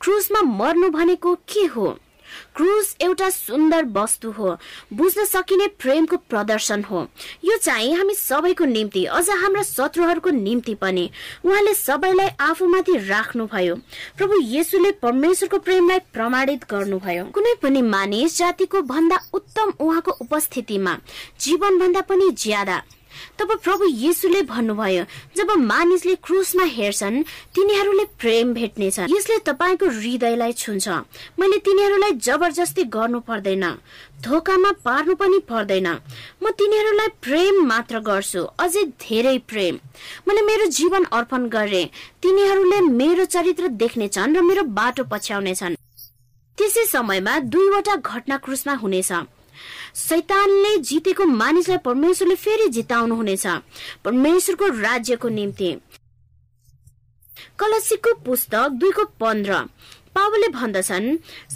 क्रुसमा 0.00 0.42
मर्नु 0.42 0.88
भनेको 0.90 1.34
के 1.34 1.64
हो? 1.66 1.98
क्रुस 2.56 2.96
एउटा 3.00 3.30
सुन्दर 3.30 3.84
वस्तु 3.84 4.30
हो। 4.30 4.56
बुझ्न 4.92 5.24
सकिने 5.24 5.66
प्रेमको 5.66 6.16
प्रदर्शन 6.16 6.82
हो। 6.84 7.06
यो 7.44 7.56
चाहिँ 7.56 7.94
हामी 7.94 8.14
सबैको 8.14 8.64
निम्ति 8.64 9.04
अझ 9.04 9.30
हाम्रा 9.30 9.62
शत्रुहरूको 9.62 10.30
निम्ति 10.30 10.74
पनि। 10.74 11.10
उहाँले 11.44 11.74
सबैलाई 11.74 12.28
आफूमाथि 12.40 12.96
राख्नुभयो। 13.08 13.74
प्रभु 14.16 14.40
येसुले 14.40 14.90
परमेश्वरको 14.92 15.58
प्रेमलाई 15.58 15.98
प्रमाणित 15.98 16.64
गर्नुभयो। 16.70 17.24
कुनै 17.24 17.54
पनि 17.54 17.82
मानिस 17.82 18.38
जातिको 18.38 18.82
भन्दा 18.82 19.18
उत्तम 19.34 19.72
उहाँको 19.80 20.10
उपस्थितिमा 20.10 20.98
जीवन 21.40 21.78
भन्दा 21.78 22.00
पनि 22.00 22.30
ज्यादा 22.30 22.82
तब 23.38 23.54
प्रभु 23.64 23.84
येसुले 24.04 24.42
भन्नुभयो 24.52 25.04
जब 25.36 25.50
मानिसले 25.62 26.14
क्रुसमा 26.26 26.64
हेर्छन् 26.76 27.22
तिनीहरूले 27.54 28.04
प्रेम 28.20 28.52
भेट्नेछ 28.54 28.98
यसले 28.98 29.38
तपाईँको 29.48 29.86
हृदयलाई 29.98 30.52
छुन्छ। 30.52 30.88
मैले 31.38 31.58
तिनीहरूलाई 31.66 32.12
जबरजस्ती 32.26 32.84
गर्नु 32.94 33.20
पर्दैन। 33.28 33.64
धोकामा 34.22 34.70
पार्नु 34.84 35.14
पनि 35.14 35.38
पर्दैन। 35.50 35.88
म 36.42 36.50
तिनीहरूलाई 36.58 37.08
प्रेम 37.22 37.54
मात्र 37.66 37.98
गर्छु 38.08 38.42
अझै 38.58 38.84
धेरै 39.00 39.36
प्रेम। 39.50 39.74
मैले 40.28 40.42
मेरो 40.42 40.66
जीवन 40.78 41.04
अर्पण 41.12 41.48
गरे। 41.48 41.84
तिनीहरूले 42.22 42.80
मेरो 42.80 43.24
चरित्र 43.24 43.68
देख्नेछन् 43.82 44.36
र 44.36 44.42
मेरो 44.42 44.62
बाटो 44.78 45.04
पछ्याउनेछन् 45.12 45.78
त्यसै 46.58 46.84
समयमा 46.86 47.38
दुईवटा 47.54 47.94
घटना 47.96 48.36
क्रुसमा 48.44 48.74
हुनेछ। 48.82 49.12
शैतानले 49.94 50.76
जितेको 50.78 51.24
मानिसलाई 51.24 51.78
परमेश्वरले 51.78 52.34
फेरि 52.34 52.68
जिताउनु 52.68 53.14
हुनेछ 53.14 53.46
परमेश्वरको 54.04 54.66
राज्यको 54.80 55.28
निम्ति। 55.28 55.76
कलसीको 57.58 58.14
पुस्तक 58.14 58.68
दुईको 58.68 59.04
पन्ध्र। 59.20 59.64
पावलले 60.18 60.48
भन्दछन्। 60.50 61.06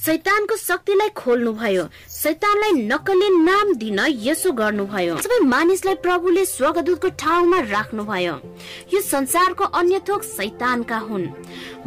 शैतानको 0.04 0.56
शक्तिलाई 0.56 1.08
खोल्नुभयो। 1.18 1.84
शैतानलाई 2.10 2.72
नक्कली 2.86 3.28
नाम 3.42 3.74
दिन 3.74 3.98
यसो 4.22 4.52
गर्नुभयो। 4.52 5.16
सबै 5.18 5.38
मानिसलाई 5.50 5.94
प्रभुले 5.98 6.44
स्वर्गदूतको 6.46 7.08
ठाउँमा 7.18 7.58
राख्नुभयो। 7.74 8.34
यो 8.94 9.00
संसारको 9.02 9.64
अन्य 9.64 9.98
थोक 10.08 10.22
शैतानका 10.22 10.98
हुन्। 10.98 11.26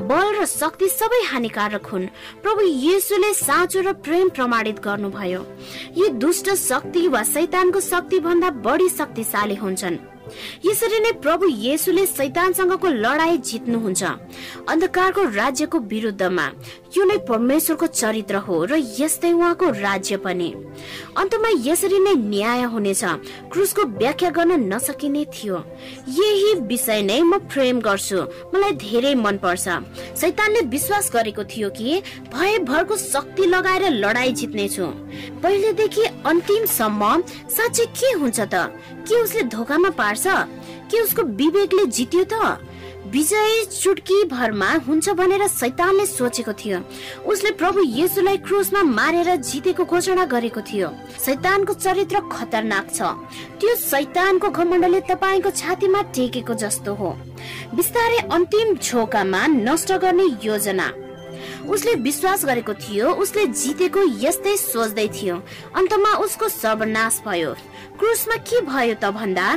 बल 0.03 0.27
र 0.35 0.45
शक्ति 0.45 0.87
सबै 0.89 1.21
हानिकारक 1.31 1.85
हुन्। 1.85 2.11
प्रभु 2.43 2.61
येसुले 2.61 3.33
साँचो 3.33 3.81
र 3.81 3.93
प्रेम 4.03 4.29
प्रमाणित 4.29 4.79
गर्नुभयो। 4.83 5.41
यी 5.95 6.09
दुष्ट 6.19 6.49
शक्ति 6.59 7.07
वा 7.07 7.23
शैतानको 7.23 7.79
शक्ति 7.79 8.19
भन्दा 8.19 8.49
बढी 8.67 8.89
शक्तिशाली 8.89 9.55
हुन्छन्। 9.55 10.14
यसरी 10.65 10.99
नै 10.99 11.11
प्रभु 11.23 11.45
येसुले 11.65 12.05
शैतानसँगको 12.05 12.87
लडाई 13.05 13.37
जित्नुहुन्छ। 13.49 14.03
अन्धकारको 14.69 15.21
राज्यको 15.35 15.77
विरुद्धमा 15.91 16.45
यो 16.97 17.03
नै 17.03 17.17
परमेश्वरको 17.27 17.87
चरित्र 17.91 18.35
हो 18.47 18.55
र 18.65 18.79
यस्तै 18.99 19.31
उहाँको 19.31 19.69
राज्य 19.69 20.17
पनि। 20.17 20.49
अन्तमा 21.17 21.49
यसरी 21.67 21.99
नै 21.99 22.13
न्याय 22.15 22.63
हुनेछ। 22.71 23.03
क्रुसको 23.51 23.83
व्याख्या 23.99 24.29
गर्न 24.29 24.51
नसकिने 24.73 25.23
थियो। 25.25 25.57
यही 26.07 26.53
विषय 26.67 27.01
नै 27.01 27.21
म 27.21 27.37
प्रेम 27.51 27.79
गर्छु। 27.79 28.19
मलाई 28.53 28.71
धेरै 28.79 29.13
मन 29.15 29.37
पर्छ 29.43 29.65
शैतानले 30.15 30.61
विश्वास 30.71 31.11
गरेको 31.13 31.43
थियो 31.43 31.69
कि 31.69 32.01
भयभरको 32.31 32.95
शक्ति 32.95 33.45
लगाएर 33.45 33.83
लडाई 33.91 34.31
जित्नेछु। 34.31 34.85
पहिलेदेखि 35.43 36.03
अन्तिमसम्म 36.25 37.01
साँच्चै 37.51 37.85
के 37.85 38.09
हुन्छ 38.19 38.39
त? 38.39 38.55
के 39.07 39.21
उसले 39.23 39.41
धोकामा 39.51 39.89
पार्छ? 39.89 40.25
के 40.91 41.01
उसको 41.03 41.21
विवेकले 41.21 41.85
जित्यो 41.85 42.23
त? 42.23 42.59
विजय 43.05 43.63
चुटकी 43.65 44.23
भरमा 44.25 44.71
हुन्छ 44.87 45.09
भनेर 45.09 45.47
शैतानले 45.47 46.05
सोचेको 46.05 46.53
थियो। 46.53 46.79
उसले 47.25 47.51
प्रभु 47.51 47.81
येसुलाई 47.85 48.37
क्रुसमा 48.37 48.81
मारेर 48.83 49.35
जितेको 49.35 49.85
घोषणा 49.85 50.25
गरेको 50.25 50.61
थियो। 50.61 50.89
शैतानको 51.25 51.73
चरित्र 51.75 52.19
खतरनाक 52.33 52.89
छ। 52.89 53.01
त्यो 53.61 53.75
शैतानको 53.75 54.49
घमण्डले 54.49 55.01
तपाईँको 55.05 55.49
छातीमा 55.51 56.01
टेकेको 56.15 56.53
जस्तो 56.53 56.93
हो। 56.95 57.09
बिस्तारै 57.75 58.19
अन्तिम 58.33 58.75
झोकामा 58.81 59.47
नष्ट 59.47 59.91
गर्ने 60.01 60.25
योजना। 60.43 60.87
उसले 61.69 61.93
विश्वास 62.01 62.45
गरेको 62.45 62.73
थियो। 62.73 63.09
उसले 63.21 63.45
जितेको 63.53 64.01
यस्तै 64.21 64.55
सोच्दै 64.57 65.07
थियो। 65.13 65.35
अन्तमा 65.77 66.11
उसको 66.25 66.49
सर्वनाश 66.49 67.21
भयो। 67.27 67.53
क्रुसमा 67.99 68.35
के 68.49 68.61
भयो 68.61 68.95
त 69.01 69.13
भन्दा 69.13 69.47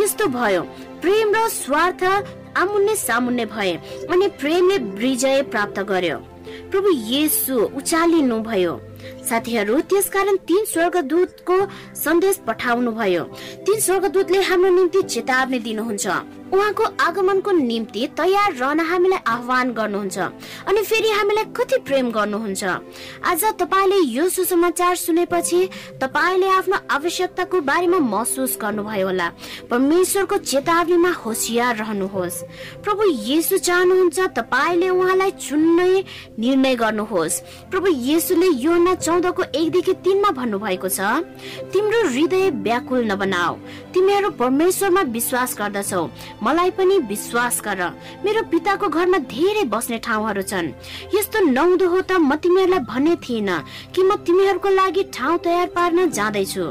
यस्तो 0.00 0.26
भयो। 0.28 0.62
प्रेम 1.00 1.34
र 1.34 1.48
स्वार्थ 1.48 2.02
आमुन्ने 2.56 2.94
सामुन्ने 2.96 3.44
भए 3.46 3.72
अनि 4.10 4.28
प्रेमले 4.40 4.78
विजय 5.02 5.42
प्राप्त 5.52 5.78
गर्यो। 5.90 6.18
प्रभु 6.70 6.90
येसु 7.12 7.54
उचालिनु 7.78 8.38
भयो 8.42 8.74
साथीहरू 9.28 9.80
त्यसकारण 9.90 10.36
तीन 10.48 10.64
स्वर्गदूतको 10.64 11.56
सन्देश 12.04 12.36
पठाउनु 12.46 12.90
भयो 12.92 13.24
तीन 13.66 13.80
स्वर्गदूतले 13.80 14.40
हाम्रो 14.48 14.70
निम्ति 14.70 15.02
चेतावनी 15.02 15.58
दिनुहुन्छ। 15.66 16.06
उहाँको 16.52 16.84
आगमनको 17.00 17.50
निम्ति 17.52 18.06
तयार 18.16 18.54
रहन 18.54 18.80
हामीलाई 18.80 19.20
आह्वान 19.26 19.72
गर्नुहुन्छ 19.72 20.18
अनि 20.18 20.82
फेरि 20.82 21.10
हामीलाई 21.10 21.44
कति 21.56 21.78
प्रेम 21.86 22.10
गर्नुहुन्छ। 22.10 22.64
आज 23.24 23.44
तपाईँले 23.60 23.98
यो 24.08 24.28
सुसमाचार 24.28 24.94
सुनेपछि 24.96 25.60
तपाईँले 26.00 26.48
आफ्नो 26.48 26.76
आवश्यकताको 26.90 27.60
बारेमा 27.60 27.98
महसुस 27.98 28.58
गर्नुभयो 28.62 29.06
होला। 29.06 29.28
परमेश्वरको 29.70 30.36
चेतावनीमा 30.38 31.12
होसियार 31.24 31.76
रहनुहोस्। 31.76 32.42
प्रभु 32.84 33.02
येसु 33.28 33.58
चाहनुहुन्छ 33.58 34.18
तपाईँले 34.38 34.88
उहाँलाई 34.88 35.30
चुन्ने 35.38 35.88
निर्णय 36.38 36.74
गर्नुहोस्। 36.76 37.40
प्रभु 37.70 37.88
येसुले 38.08 38.48
यो 38.64 38.76
चौधको 38.88 39.42
एकदेखि 39.54 39.92
तिनमा 40.04 40.30
भन्नुभएको 40.32 40.88
छ 40.88 41.00
तिम्रो 41.72 42.00
हृदय 42.08 42.50
व्याकुल 42.64 43.04
नबनाऊ। 43.04 43.54
तिमीहरू 43.94 44.30
परमेश्वरमा 44.40 45.02
विश्वास 45.12 45.56
गर्दछौ। 45.58 46.02
मलाई 46.42 46.70
पनि 46.70 46.98
विश्वास 47.08 47.60
गर। 47.64 47.80
मेरो 48.24 48.42
पिताको 48.50 48.88
घरमा 48.88 49.18
धेरै 49.26 49.64
बस्ने 49.68 49.98
ठाउँहरू 49.98 50.42
छन्। 50.42 50.72
यस्तो 51.14 51.38
नहुँदो 51.50 51.88
हो 51.88 52.00
त 52.00 52.12
म 52.20 52.36
तिमीहरूलाई 52.36 52.80
भन्ने 52.86 53.16
थिएन 53.24 53.50
कि 53.94 54.02
म 54.02 54.16
तिमीहरूको 54.22 54.68
लागि 54.70 55.02
ठाउँ 55.14 55.38
तयार 55.38 55.66
पार्न 55.74 56.10
जाँदैछु। 56.10 56.66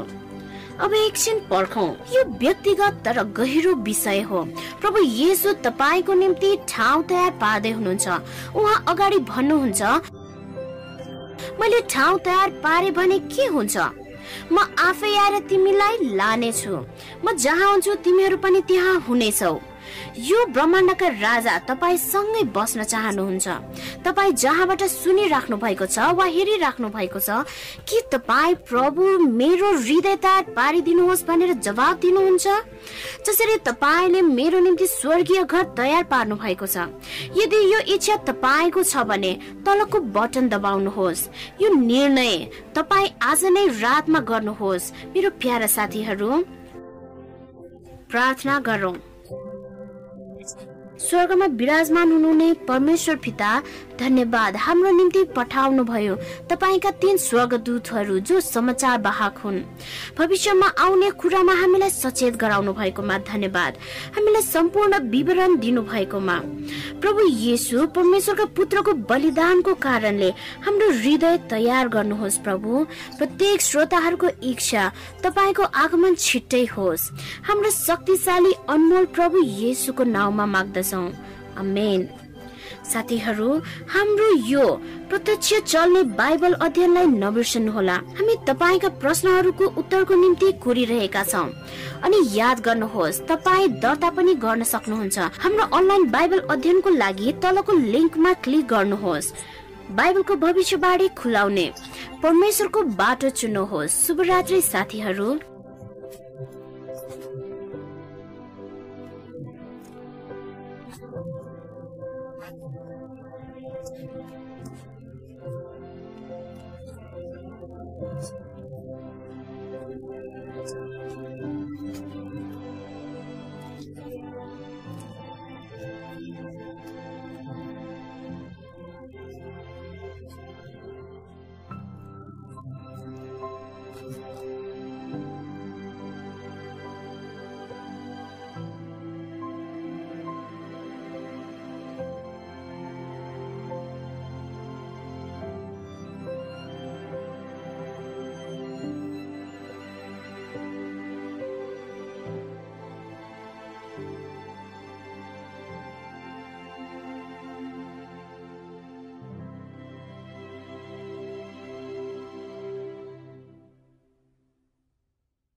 अब 0.78 0.94
एकछिन 0.94 1.38
पर्खौं। 1.50 1.88
यो 2.14 2.22
व्यक्तिगत 2.38 3.02
तर 3.04 3.22
गहिरो 3.34 3.74
विषय 3.82 4.20
हो। 4.22 4.44
प्रभु 4.80 4.98
येसु 5.02 5.52
तपाईँको 5.64 6.14
निम्ति 6.14 6.50
ठाउँ 6.68 7.02
तयार 7.04 7.30
पार्दै 7.42 7.70
हुनुहुन्छ। 7.70 8.08
उहाँ 8.54 8.84
अगाडि 8.88 9.18
भन्नुहुन्छ 9.26 9.82
मैले 11.60 11.80
ठाउँ 11.90 12.18
तयार 12.24 12.50
पारे 12.62 12.90
भने 12.90 13.18
के 13.26 13.46
हुन्छ? 13.46 13.76
म 14.50 14.56
आफै 14.88 15.12
आएर 15.24 15.38
तिमीलाई 15.48 15.94
लानेछु। 16.18 16.72
म 17.24 17.26
जहाँ 17.44 17.70
हुन्छु 17.72 17.94
तिमीहरू 18.04 18.36
पनि 18.36 18.60
त्यहाँ 18.68 18.94
हुनेछौ। 19.08 19.54
यो 20.18 20.44
ब्रह्माण्डका 20.52 21.08
राजा 21.20 21.58
तपाईँ 21.68 21.98
सँगै 21.98 22.42
बस्न 22.54 22.84
चाहनुहुन्छ। 22.84 23.48
तपाईँ 24.04 24.32
जहाँबाट 24.32 24.82
सुनिराख्नु 24.82 25.56
भएको 25.56 25.86
छ 25.86 25.98
वा 26.14 26.24
हेरिराख्नु 26.26 26.88
भएको 26.88 27.20
छ 27.20 27.44
के 27.88 28.00
तपाईँ 28.12 28.54
प्रभु 28.68 29.02
मेरो 29.30 29.68
हृदय 29.78 30.16
पारिदिनुहोस् 30.56 31.26
भनेर 31.26 31.52
जवाब 31.60 31.94
दिनुहुन्छ? 32.00 32.46
जसरी 33.26 33.56
तपाईँले 33.64 34.22
मेरो 34.22 34.58
निम्ति 34.60 34.86
स्वर्गीय 34.86 35.44
घर 35.44 35.64
तयार 35.76 36.04
पार्नु 36.10 36.36
भएको 36.36 36.66
छ। 36.66 36.88
यदि 37.36 37.58
यो 37.72 37.80
इच्छा 37.94 38.16
तपाईँको 38.28 38.82
छ 38.82 39.04
भने 39.04 39.32
तलको 39.66 39.98
बटन 40.14 40.48
दबाउनुहोस्। 40.48 41.28
यो 41.62 41.68
निर्णय 41.74 42.36
तपाईँ 42.74 43.08
आज 43.22 43.44
नै 43.46 43.66
रातमा 43.80 44.20
गर्नुहोस्। 44.20 44.92
मेरो 45.14 45.30
प्यारा 45.40 45.66
साथीहरू 45.66 46.30
प्रार्थना 48.10 48.58
गरौँ। 48.60 48.94
स्वर्गमा 50.98 51.46
विराजमान 51.54 52.12
हुनुहुने 52.12 52.52
परमेश्वर 52.68 53.16
पिता 53.16 53.50
धन्यवाद। 53.98 54.56
हाम्रो 54.56 54.90
निम्ति 54.90 55.22
पठाउनु 55.36 55.84
भयो 55.84 56.14
तपाईँका 56.50 56.90
तीन 57.02 57.16
स्वर्गदूतहरू 57.18 58.18
जो 58.20 58.40
समाचार 58.40 59.00
वाहक 59.02 59.38
हुन्। 59.38 59.58
भविष्यमा 60.18 60.66
आउने 60.78 61.10
कुरामा 61.10 61.52
हामीलाई 61.52 61.90
सचेत 61.90 62.36
गराउनु 62.36 62.72
भएकोमा 62.72 63.18
धन्यवाद। 63.26 63.72
हामीलाई 64.16 64.42
सम्पूर्ण 64.42 64.98
विवरण 65.10 65.56
दिनु 65.58 65.82
भएकोमा 65.82 66.36
प्रभु 67.00 67.26
येसु 67.26 67.86
परमेश्वरका 67.96 68.44
पुत्रको 68.56 68.92
बलिदानको 69.10 69.74
कारणले 69.74 70.30
हाम्रो 70.66 70.90
हृदय 70.92 71.36
तयार 71.50 71.88
गर्नुहोस् 71.88 72.38
प्रभु। 72.38 72.84
प्रत्येक 73.18 73.60
श्रोताहरूको 73.60 74.28
इच्छा 74.42 74.90
तपाईँको 75.24 75.62
आगमन 75.62 76.14
छिट्टै 76.16 76.64
होस्। 76.76 77.10
हाम्रो 77.46 77.70
शक्तिशाली 77.70 78.52
अनमोल 78.68 79.04
प्रभु 79.14 79.42
येसुको 79.42 80.04
नाउँमा 80.06 80.46
माग्दछौ। 80.46 80.87
अमेन 80.94 82.08
साथीहरू 82.92 83.48
हाम्रो 83.88 84.28
यो 84.48 84.64
प्रत्यक्ष 85.08 85.52
चल्ने 85.72 86.02
बाइबल 86.02 86.52
अध्ययनलाई 86.52 87.06
नबिर्सनुहोला। 87.06 87.94
हामी 88.18 88.34
तपाईँका 88.48 88.88
प्रश्नहरूको 88.88 89.64
उत्तरको 89.80 90.14
निम्ति 90.14 90.52
कोरिरहेका 90.52 91.22
छौँ। 91.24 91.48
अनि 92.04 92.18
याद 92.32 92.60
गर्नुहोस् 92.60 93.20
तपाईँ 93.28 93.68
दर्ता 93.80 94.10
पनि 94.10 94.34
गर्न 94.34 94.62
सक्नुहुन्छ। 94.62 95.18
हाम्रो 95.18 95.64
अनलाइन 95.76 96.10
बाइबल 96.10 96.38
अध्ययनको 96.38 96.90
लागि 96.90 97.32
तलको 97.42 97.72
लिङ्कमा 97.72 98.32
क्लिक 98.44 98.66
गर्नुहोस्। 98.66 99.32
बाइबलको 99.90 100.34
भविष्यवाणी 100.36 101.08
खुलाउने। 101.08 101.66
परमेश्वरको 102.22 102.82
बाटो 102.82 103.28
चुन्नुहोस्। 103.30 104.06
शुभरात्रि 104.06 104.60
साथीहरू। 104.62 105.28